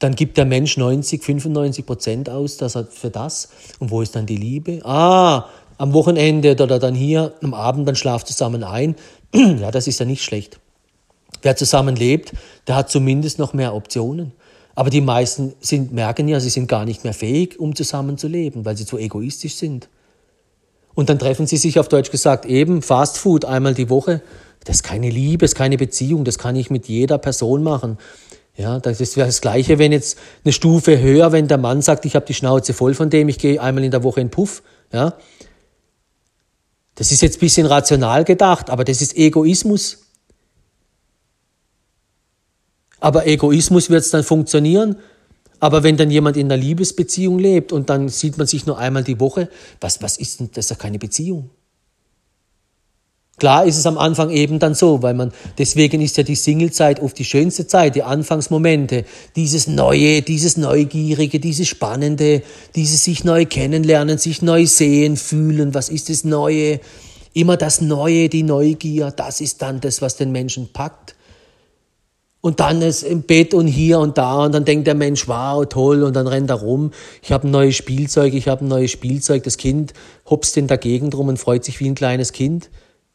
[0.00, 3.50] Dann gibt der Mensch 90, 95 Prozent aus dass er für das.
[3.78, 4.80] Und wo ist dann die Liebe?
[4.84, 8.96] Ah, am Wochenende oder dann hier, am Abend, dann schlaft zusammen ein.
[9.34, 10.58] ja, das ist ja nicht schlecht.
[11.42, 12.32] Wer zusammen lebt,
[12.66, 14.32] der hat zumindest noch mehr Optionen.
[14.74, 18.28] Aber die meisten sind, merken ja, sie sind gar nicht mehr fähig, um zusammen zu
[18.28, 19.88] leben, weil sie zu egoistisch sind.
[20.94, 24.22] Und dann treffen sie sich auf Deutsch gesagt eben Fast Food einmal die Woche
[24.64, 27.98] das ist keine Liebe, das ist keine Beziehung, das kann ich mit jeder Person machen.
[28.56, 32.14] Ja, das wäre das Gleiche, wenn jetzt eine Stufe höher, wenn der Mann sagt, ich
[32.14, 34.62] habe die Schnauze voll von dem, ich gehe einmal in der Woche in Puff.
[34.92, 35.14] Ja,
[36.96, 40.06] das ist jetzt ein bisschen rational gedacht, aber das ist Egoismus.
[42.98, 44.96] Aber Egoismus wird es dann funktionieren.
[45.60, 49.04] Aber wenn dann jemand in einer Liebesbeziehung lebt und dann sieht man sich nur einmal
[49.04, 49.48] die Woche,
[49.80, 51.50] was, was ist denn, das ist ja keine Beziehung.
[53.40, 57.00] Klar ist es am Anfang eben dann so, weil man, deswegen ist ja die Singlezeit
[57.00, 62.42] oft die schönste Zeit, die Anfangsmomente, dieses Neue, dieses Neugierige, dieses Spannende,
[62.76, 66.80] dieses sich neu kennenlernen, sich neu sehen, fühlen, was ist das Neue,
[67.32, 71.14] immer das Neue, die Neugier, das ist dann das, was den Menschen packt.
[72.42, 75.64] Und dann ist im Bett und hier und da und dann denkt der Mensch, wow,
[75.66, 76.90] toll, und dann rennt er rum.
[77.22, 79.44] Ich habe ein neues Spielzeug, ich habe ein neues Spielzeug.
[79.44, 79.94] Das Kind
[80.28, 82.68] hopst in der Gegend rum und freut sich wie ein kleines Kind.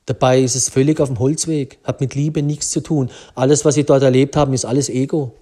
[0.06, 3.10] Dabei ist es völlig auf dem Holzweg, hat mit Liebe nichts zu tun.
[3.34, 5.34] Alles, was sie dort erlebt haben, ist alles Ego.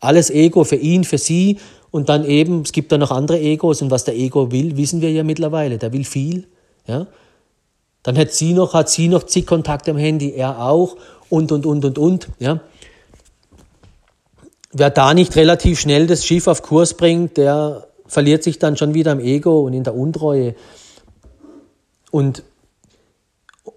[0.00, 1.58] Alles Ego für ihn, für sie
[1.92, 5.00] und dann eben, es gibt da noch andere Egos und was der Ego will, wissen
[5.02, 5.78] wir ja mittlerweile.
[5.78, 6.48] Der will viel.
[6.86, 7.06] Ja?
[8.02, 10.96] Dann hat sie noch, hat sie noch zig Kontakte am Handy, er auch
[11.28, 12.28] und, und, und, und, und.
[12.40, 12.60] Ja?
[14.72, 18.94] Wer da nicht relativ schnell das Schiff auf Kurs bringt, der verliert sich dann schon
[18.94, 20.54] wieder im Ego und in der Untreue.
[22.10, 22.42] Und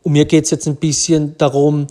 [0.06, 1.88] und mir geht es jetzt ein bisschen darum,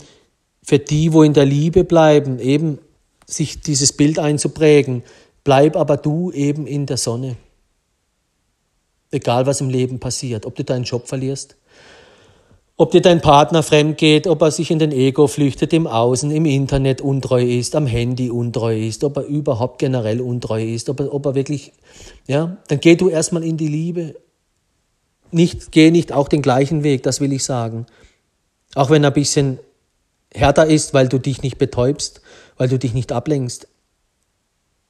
[0.62, 2.78] für die, wo in der Liebe bleiben, eben
[3.26, 5.02] sich dieses Bild einzuprägen,
[5.42, 7.36] bleib aber du eben in der Sonne.
[9.10, 11.56] Egal was im Leben passiert, ob du deinen Job verlierst,
[12.76, 16.30] ob dir dein Partner fremd geht, ob er sich in den Ego flüchtet, im Außen,
[16.30, 21.00] im Internet untreu ist, am Handy untreu ist, ob er überhaupt generell untreu ist, ob
[21.00, 21.72] er, ob er wirklich,
[22.28, 24.14] ja, dann geh du erstmal in die Liebe
[25.32, 27.86] nicht, geh nicht auch den gleichen Weg, das will ich sagen.
[28.74, 29.58] Auch wenn er ein bisschen
[30.32, 32.20] härter ist, weil du dich nicht betäubst,
[32.56, 33.68] weil du dich nicht ablenkst.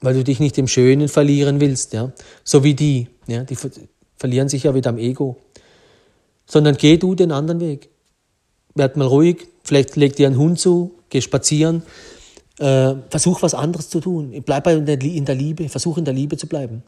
[0.01, 2.13] weil du dich nicht im Schönen verlieren willst, ja.
[2.45, 3.57] So wie die, ja, die
[4.17, 5.39] verlieren sich ja wieder am Ego.
[6.47, 7.89] Sondern geh du den anderen Weg.
[8.75, 11.83] Werd mal ruhig, vielleicht leg dir einen Hund zu, geh spazieren,
[12.59, 14.35] äh, versuch was anderes zu tun.
[14.45, 16.83] Bleib in der, in der Liebe, versuch in der Liebe zu bleiben.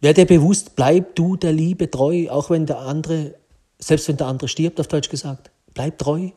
[0.00, 3.34] Werd dir bewusst, bleib du der Liebe treu, auch wenn der andere,
[3.78, 5.50] selbst wenn der andere stirbt, auf Deutsch gesagt.
[5.74, 6.30] Bleib treu.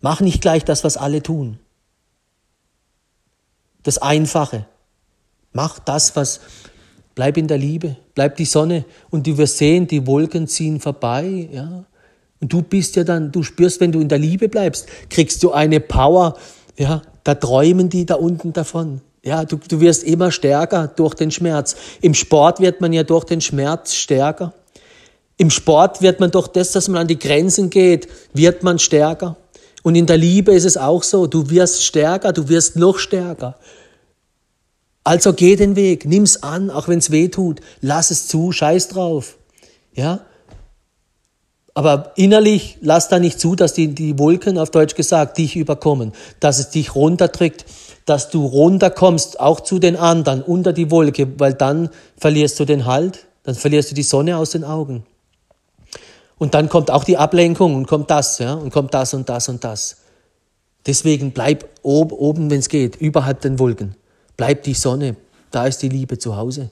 [0.00, 1.58] Mach nicht gleich das, was alle tun.
[3.82, 4.66] Das Einfache.
[5.52, 6.40] Mach das, was,
[7.14, 11.48] bleib in der Liebe, bleib die Sonne und du wirst sehen, die Wolken ziehen vorbei,
[11.52, 11.84] ja.
[12.40, 15.52] Und du bist ja dann, du spürst, wenn du in der Liebe bleibst, kriegst du
[15.52, 16.36] eine Power,
[16.76, 19.00] ja, da träumen die da unten davon.
[19.22, 21.76] Ja, du, du wirst immer stärker durch den Schmerz.
[22.02, 24.52] Im Sport wird man ja durch den Schmerz stärker.
[25.36, 29.36] Im Sport wird man durch das, dass man an die Grenzen geht, wird man stärker.
[29.82, 33.56] Und in der Liebe ist es auch so, du wirst stärker, du wirst noch stärker.
[35.02, 39.36] Also geh den Weg, nimm's an, auch wenn's weh tut, lass es zu, scheiß drauf.
[39.92, 40.20] Ja?
[41.74, 46.12] Aber innerlich lass da nicht zu, dass die, die Wolken, auf Deutsch gesagt, dich überkommen,
[46.40, 47.66] dass es dich runterdrückt,
[48.06, 52.86] dass du runterkommst, auch zu den anderen, unter die Wolke, weil dann verlierst du den
[52.86, 55.04] Halt, dann verlierst du die Sonne aus den Augen.
[56.44, 59.48] Und dann kommt auch die Ablenkung und kommt das, ja, und kommt das und das
[59.48, 59.96] und das.
[60.86, 63.94] Deswegen bleib oben, oben wenn es geht, überhalb den Wolken.
[64.36, 65.16] Bleib die Sonne,
[65.50, 66.68] da ist die Liebe zu Hause.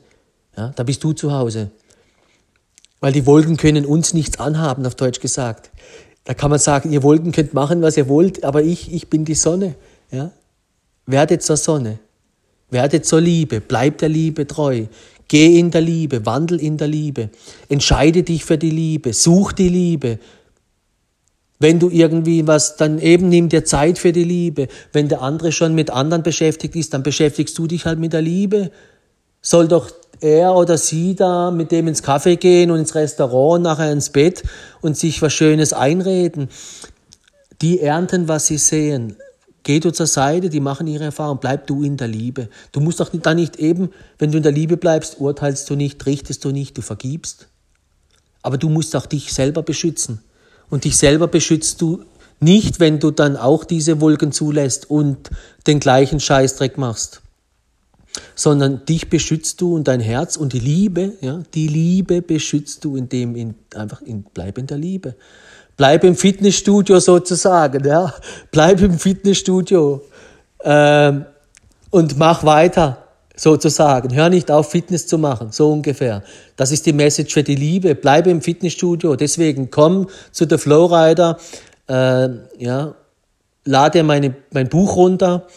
[0.59, 1.71] Ja, da bist du zu Hause.
[3.01, 5.71] Weil die Wolken können uns nichts anhaben, auf Deutsch gesagt.
[6.25, 9.25] Da kann man sagen, ihr Wolken könnt machen, was ihr wollt, aber ich, ich bin
[9.25, 9.75] die Sonne.
[10.11, 10.33] Ja?
[11.07, 11.99] Werdet zur Sonne.
[12.69, 13.63] Werdet zur Liebe.
[13.63, 14.85] Bleib der Liebe treu.
[15.33, 16.27] Geh in der Liebe.
[16.27, 17.31] Wandel in der Liebe.
[17.71, 19.15] Entscheide dich für die Liebe.
[19.15, 20.19] Such die Liebe.
[21.59, 24.69] Wenn du irgendwie was, dann eben nimm dir Zeit für die Liebe.
[24.93, 28.21] Wenn der andere schon mit anderen beschäftigt ist, dann beschäftigst du dich halt mit der
[28.21, 28.73] Liebe.
[29.41, 33.91] Soll doch er oder sie da mit dem ins Café gehen und ins Restaurant nachher
[33.91, 34.43] ins Bett
[34.83, 36.51] und sich was Schönes einreden.
[37.63, 39.17] Die ernten, was sie sehen.
[39.63, 42.49] Geh du zur Seite, die machen ihre Erfahrung, bleib du in der Liebe.
[42.73, 46.05] Du musst doch da nicht eben, wenn du in der Liebe bleibst, urteilst du nicht,
[46.07, 47.47] richtest du nicht, du vergibst.
[48.43, 50.21] Aber du musst auch dich selber beschützen.
[50.69, 52.05] Und dich selber beschützt du
[52.41, 55.31] nicht, wenn du dann auch diese Wolken zulässt und
[55.67, 57.23] den gleichen Scheißdreck machst
[58.35, 62.97] sondern dich beschützt du und dein Herz und die Liebe, ja, die Liebe beschützt du,
[62.97, 65.15] indem in, einfach in, bleib in der Liebe.
[65.83, 68.15] Bleib im Fitnessstudio sozusagen, ja.
[68.53, 70.01] Bleib im Fitnessstudio
[70.63, 71.25] ähm,
[71.91, 72.99] und mach weiter
[73.35, 74.15] sozusagen.
[74.15, 76.23] Hör nicht auf, Fitness zu machen, so ungefähr.
[76.55, 77.97] Das ist die Message für die Liebe.
[77.97, 79.17] Bleibe im Fitnessstudio.
[79.17, 81.37] Deswegen komm zu der Flowrider,
[81.89, 82.29] äh,
[82.59, 82.95] ja,
[83.65, 85.49] lade meine, mein Buch runter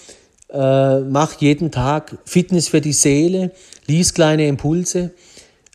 [0.51, 3.51] äh, mach jeden Tag Fitness für die Seele,
[3.85, 5.11] lies kleine Impulse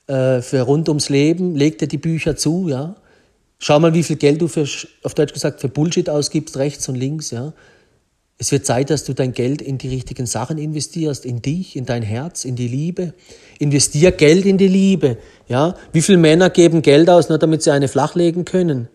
[0.08, 2.96] äh, für rund ums Leben, leg dir die Bücher zu, ja.
[3.62, 4.66] Schau mal, wie viel Geld du für,
[5.02, 7.52] auf Deutsch gesagt, für Bullshit ausgibst, rechts und links, ja.
[8.38, 11.84] Es wird Zeit, dass du dein Geld in die richtigen Sachen investierst, in dich, in
[11.84, 13.12] dein Herz, in die Liebe.
[13.58, 15.74] Investier Geld in die Liebe, ja.
[15.92, 18.88] Wie viele Männer geben Geld aus, nur damit sie eine flachlegen können?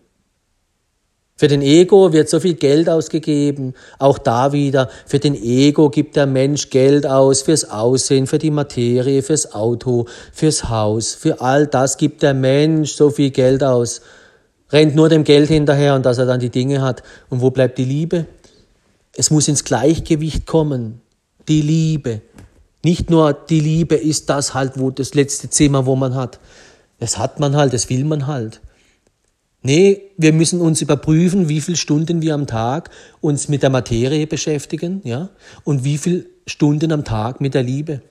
[1.38, 4.90] Für den Ego wird so viel Geld ausgegeben, auch da wieder.
[5.06, 10.08] Für den Ego gibt der Mensch Geld aus, fürs Aussehen, für die Materie, fürs Auto,
[10.34, 14.02] fürs Haus, für all das gibt der Mensch so viel Geld aus.
[14.72, 17.04] Rennt nur dem Geld hinterher und dass er dann die Dinge hat.
[17.30, 18.26] Und wo bleibt die Liebe?
[19.16, 21.02] Es muss ins Gleichgewicht kommen.
[21.48, 22.22] Die Liebe.
[22.84, 26.40] Nicht nur die Liebe ist das halt, wo das letzte Zimmer, wo man hat.
[27.00, 28.62] Das hat man halt, das will man halt.
[29.62, 32.92] Nee, wir müssen uns überprüfen, wie viele Stunden wir am Tag
[33.22, 35.30] uns mit der Materie beschäftigen, ja,
[35.64, 38.04] und wie viele Stunden am Tag mit der Liebe.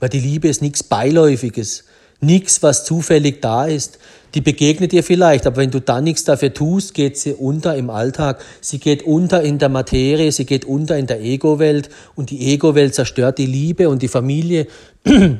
[0.00, 1.84] Weil die Liebe ist nichts Beiläufiges,
[2.20, 3.98] nichts, was zufällig da ist.
[4.34, 7.88] Die begegnet dir vielleicht, aber wenn du da nichts dafür tust, geht sie unter im
[7.88, 8.44] Alltag.
[8.60, 12.94] Sie geht unter in der Materie, sie geht unter in der Ego-Welt und die Ego-Welt
[12.94, 14.66] zerstört die Liebe und die Familie.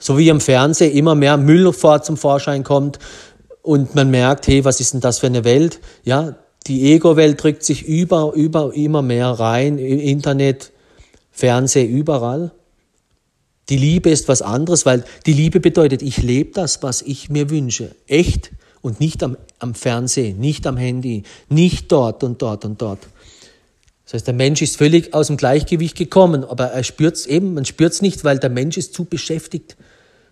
[0.00, 2.98] So wie im Fernsehen immer mehr Müll vor zum Vorschein kommt,
[3.62, 5.80] und man merkt, hey, was ist denn das für eine Welt?
[6.02, 6.34] Ja,
[6.66, 10.72] die Ego-Welt drückt sich über, über, immer mehr rein, Internet,
[11.30, 12.52] Fernseh, überall.
[13.72, 17.48] Die Liebe ist was anderes, weil die Liebe bedeutet, ich lebe das, was ich mir
[17.48, 17.94] wünsche.
[18.06, 18.50] Echt
[18.82, 22.98] und nicht am, am Fernsehen, nicht am Handy, nicht dort und dort und dort.
[24.04, 27.54] Das heißt, der Mensch ist völlig aus dem Gleichgewicht gekommen, aber er spürt es eben,
[27.54, 29.78] man spürt es nicht, weil der Mensch ist zu beschäftigt.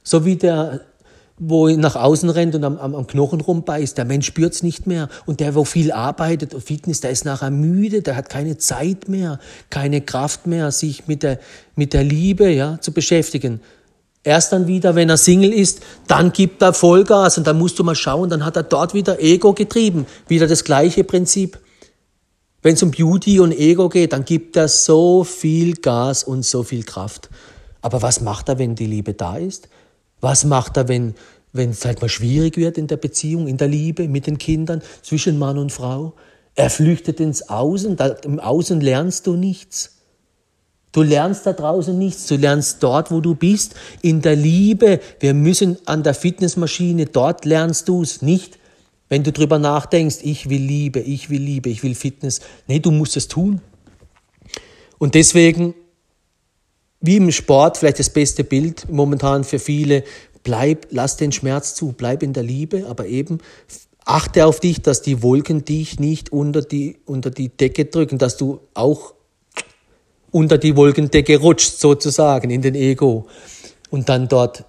[0.03, 0.83] So wie der
[1.43, 5.09] wo nach außen rennt und am, am, am Knochen rumbeißt, der Mensch spürt's nicht mehr.
[5.25, 9.41] Und der, wo viel arbeitet, Fitness, der ist nachher müde, der hat keine Zeit mehr,
[9.71, 11.41] keine Kraft mehr, sich mit der,
[11.75, 13.61] mit der Liebe ja, zu beschäftigen.
[14.23, 17.85] Erst dann wieder, wenn er Single ist, dann gibt er Vollgas und dann musst du
[17.85, 20.05] mal schauen, dann hat er dort wieder Ego getrieben.
[20.29, 21.59] Wieder das gleiche Prinzip.
[22.61, 26.63] Wenn es um Beauty und Ego geht, dann gibt er so viel Gas und so
[26.63, 27.31] viel Kraft.
[27.81, 29.71] Aber was macht er, wenn die Liebe da ist?
[30.21, 31.15] Was macht er, wenn
[31.53, 34.83] wenn es halt mal schwierig wird in der Beziehung, in der Liebe mit den Kindern,
[35.03, 36.15] zwischen Mann und Frau?
[36.55, 39.97] Er flüchtet ins Außen, da, im Außen lernst du nichts.
[40.93, 45.01] Du lernst da draußen nichts, du lernst dort, wo du bist, in der Liebe.
[45.21, 48.59] Wir müssen an der Fitnessmaschine, dort lernst du es nicht.
[49.09, 52.41] Wenn du drüber nachdenkst, ich will Liebe, ich will Liebe, ich will Fitness.
[52.67, 53.61] Nee, du musst es tun.
[54.99, 55.75] Und deswegen
[57.01, 60.05] wie im Sport vielleicht das beste Bild momentan für viele.
[60.43, 63.39] Bleib, lass den Schmerz zu, bleib in der Liebe, aber eben
[64.05, 68.37] achte auf dich, dass die Wolken dich nicht unter die, unter die Decke drücken, dass
[68.37, 69.15] du auch
[70.31, 73.27] unter die Wolkendecke rutscht, sozusagen, in den Ego.
[73.91, 74.65] Und dann dort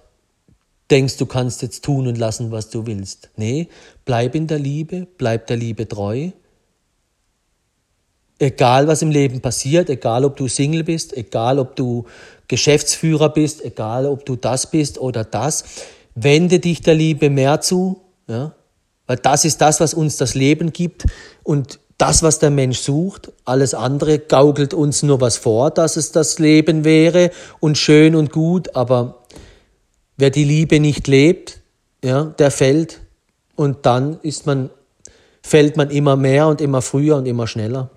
[0.90, 3.30] denkst, du kannst jetzt tun und lassen, was du willst.
[3.36, 3.68] Nee,
[4.04, 6.32] bleib in der Liebe, bleib der Liebe treu
[8.42, 12.06] Egal, was im Leben passiert, egal, ob du Single bist, egal, ob du
[12.48, 15.62] Geschäftsführer bist, egal, ob du das bist oder das,
[16.16, 18.52] wende dich der Liebe mehr zu, ja,
[19.06, 21.04] weil das ist das, was uns das Leben gibt
[21.44, 23.30] und das, was der Mensch sucht.
[23.44, 27.30] Alles andere gaukelt uns nur was vor, dass es das Leben wäre
[27.60, 29.22] und schön und gut, aber
[30.16, 31.60] wer die Liebe nicht lebt,
[32.02, 33.02] ja, der fällt
[33.54, 34.70] und dann ist man,
[35.44, 37.88] fällt man immer mehr und immer früher und immer schneller.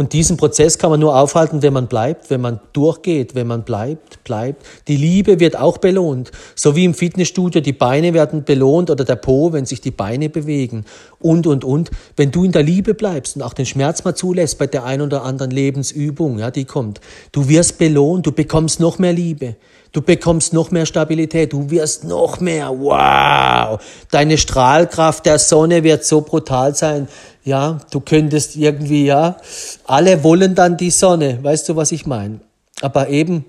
[0.00, 3.64] Und diesen Prozess kann man nur aufhalten, wenn man bleibt, wenn man durchgeht, wenn man
[3.64, 4.64] bleibt, bleibt.
[4.88, 6.32] Die Liebe wird auch belohnt.
[6.54, 10.30] So wie im Fitnessstudio die Beine werden belohnt oder der Po, wenn sich die Beine
[10.30, 10.86] bewegen.
[11.18, 11.90] Und, und, und.
[12.16, 15.02] Wenn du in der Liebe bleibst und auch den Schmerz mal zulässt bei der ein
[15.02, 17.02] oder anderen Lebensübung, ja, die kommt.
[17.30, 19.56] Du wirst belohnt, du bekommst noch mehr Liebe.
[19.92, 23.80] Du bekommst noch mehr Stabilität, du wirst noch mehr, wow,
[24.12, 27.08] deine Strahlkraft der Sonne wird so brutal sein,
[27.44, 29.36] ja, du könntest irgendwie, ja,
[29.84, 32.40] alle wollen dann die Sonne, weißt du, was ich meine?
[32.82, 33.44] Aber eben,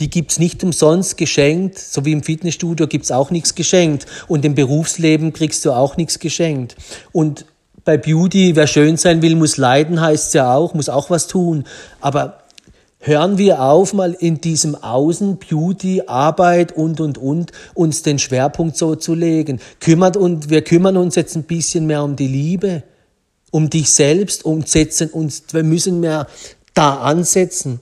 [0.00, 4.54] die gibt's nicht umsonst geschenkt, so wie im Fitnessstudio gibt's auch nichts geschenkt und im
[4.54, 6.76] Berufsleben kriegst du auch nichts geschenkt.
[7.12, 7.46] Und
[7.84, 11.64] bei Beauty, wer schön sein will, muss leiden, heißt's ja auch, muss auch was tun.
[12.00, 12.38] Aber
[12.98, 18.76] hören wir auf, mal in diesem Außen, Beauty, Arbeit und, und, und, uns den Schwerpunkt
[18.76, 19.60] so zu legen.
[19.80, 22.82] Kümmert und wir kümmern uns jetzt ein bisschen mehr um die Liebe
[23.54, 26.26] um dich selbst und setzen uns, wir müssen mehr
[26.74, 27.78] da ansetzen.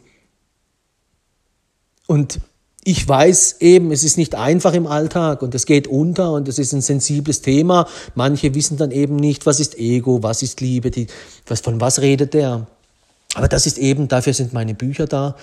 [2.07, 2.41] Und
[2.85, 6.59] ich weiß eben, es ist nicht einfach im Alltag und es geht unter und es
[6.59, 7.89] ist ein sensibles Thema.
[8.15, 11.07] Manche wissen dann eben nicht, was ist Ego, was ist Liebe, die,
[11.47, 12.67] was, von was redet der.
[13.35, 15.37] Aber das ist eben, dafür sind meine Bücher da.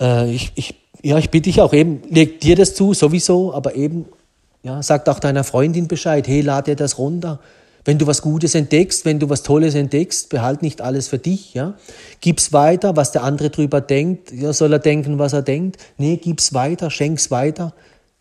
[0.00, 3.74] Äh, ich, ich, ja, ich bitte dich auch eben, leg dir das zu, sowieso, aber
[3.74, 4.04] eben,
[4.62, 7.40] ja, sagt auch deiner Freundin Bescheid, hey, lad dir das runter.
[7.84, 11.54] Wenn du was Gutes entdeckst, wenn du was Tolles entdeckst, behalt nicht alles für dich,
[11.54, 11.74] ja.
[12.20, 15.78] Gib's weiter, was der andere drüber denkt, ja, soll er denken, was er denkt.
[15.96, 17.72] Nee, gib's weiter, schenk's weiter,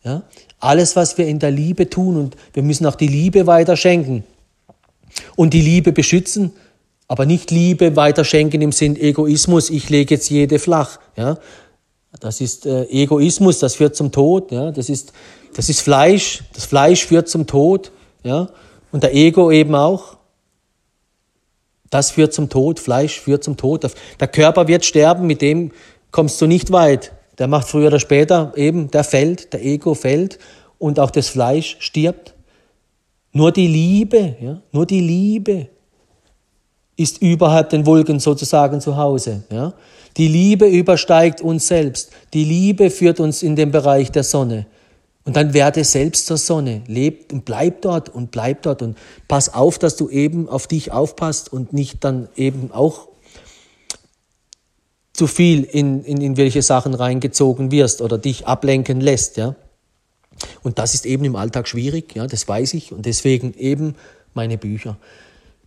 [0.03, 0.24] ja.
[0.60, 4.24] Alles, was wir in der Liebe tun und wir müssen auch die Liebe weiter schenken
[5.36, 6.51] und die Liebe beschützen,
[7.07, 11.38] aber nicht Liebe weiter schenken im Sinn Egoismus, ich lege jetzt jede flach, ja.
[12.20, 14.72] Das ist äh, Egoismus, das führt zum Tod, ja.
[14.72, 15.12] Das ist,
[15.53, 17.91] das ist Fleisch, das Fleisch führt zum Tod,
[18.24, 18.49] ja.
[18.92, 20.18] Und der Ego eben auch.
[21.90, 23.90] Das führt zum Tod, Fleisch führt zum Tod.
[24.20, 25.72] Der Körper wird sterben, mit dem
[26.12, 27.12] kommst du nicht weit.
[27.40, 30.38] Der macht früher oder später eben, der fällt, der Ego fällt
[30.78, 32.36] und auch das Fleisch stirbt.
[33.32, 35.70] Nur die Liebe, ja, nur die Liebe
[36.96, 39.44] ist überhalb den Wolken sozusagen zu Hause.
[39.52, 39.74] Ja.
[40.18, 42.12] Die Liebe übersteigt uns selbst.
[42.34, 44.66] Die Liebe führt uns in den Bereich der Sonne.
[45.30, 48.82] Und dann werde selbst zur Sonne, leb und bleib dort und bleib dort.
[48.82, 53.09] Und pass auf, dass du eben auf dich aufpasst und nicht dann eben auch
[55.13, 59.53] zu viel in, in, in welche Sachen reingezogen wirst oder dich ablenken lässt, ja.
[60.63, 62.91] Und das ist eben im Alltag schwierig, ja, das weiß ich.
[62.91, 63.93] Und deswegen eben
[64.34, 64.97] meine Bücher.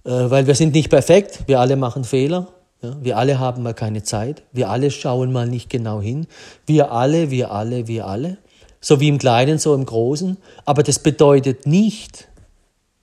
[0.02, 2.48] Äh, weil wir sind nicht perfekt, wir alle machen Fehler,
[2.82, 6.26] ja, wir alle haben mal keine Zeit, wir alle schauen mal nicht genau hin,
[6.66, 8.38] wir alle, wir alle, wir alle
[8.82, 10.36] so wie im Kleinen, so im Großen.
[10.66, 12.28] Aber das bedeutet nicht,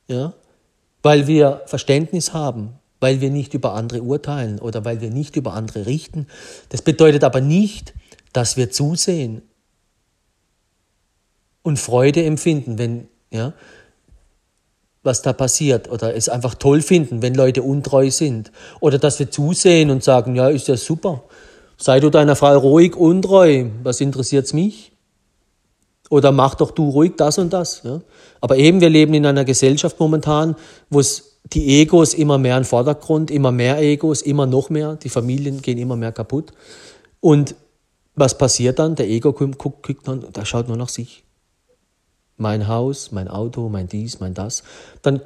[0.07, 0.33] ja,
[1.01, 5.53] weil wir Verständnis haben, weil wir nicht über andere urteilen oder weil wir nicht über
[5.53, 6.27] andere richten.
[6.69, 7.95] Das bedeutet aber nicht,
[8.33, 9.41] dass wir zusehen,
[11.69, 13.53] und Freude empfinden, wenn, ja,
[15.03, 18.51] was da passiert oder es einfach toll finden, wenn Leute untreu sind
[18.81, 21.23] oder dass wir zusehen und sagen, ja, ist ja super.
[21.77, 24.91] Sei du deiner Frau ruhig untreu, was interessiert's mich?
[26.09, 27.81] Oder mach doch du ruhig das und das.
[27.83, 28.01] Ja?
[28.41, 30.55] Aber eben, wir leben in einer Gesellschaft momentan,
[30.89, 35.09] wo es die Egos immer mehr im Vordergrund, immer mehr Egos, immer noch mehr, die
[35.09, 36.51] Familien gehen immer mehr kaputt.
[37.21, 37.55] Und
[38.15, 38.95] was passiert dann?
[38.95, 41.23] Der Ego guckt, guckt dann, der schaut nur nach sich.
[42.37, 44.63] Mein Haus, mein Auto, mein dies, mein das.
[45.01, 45.21] Dann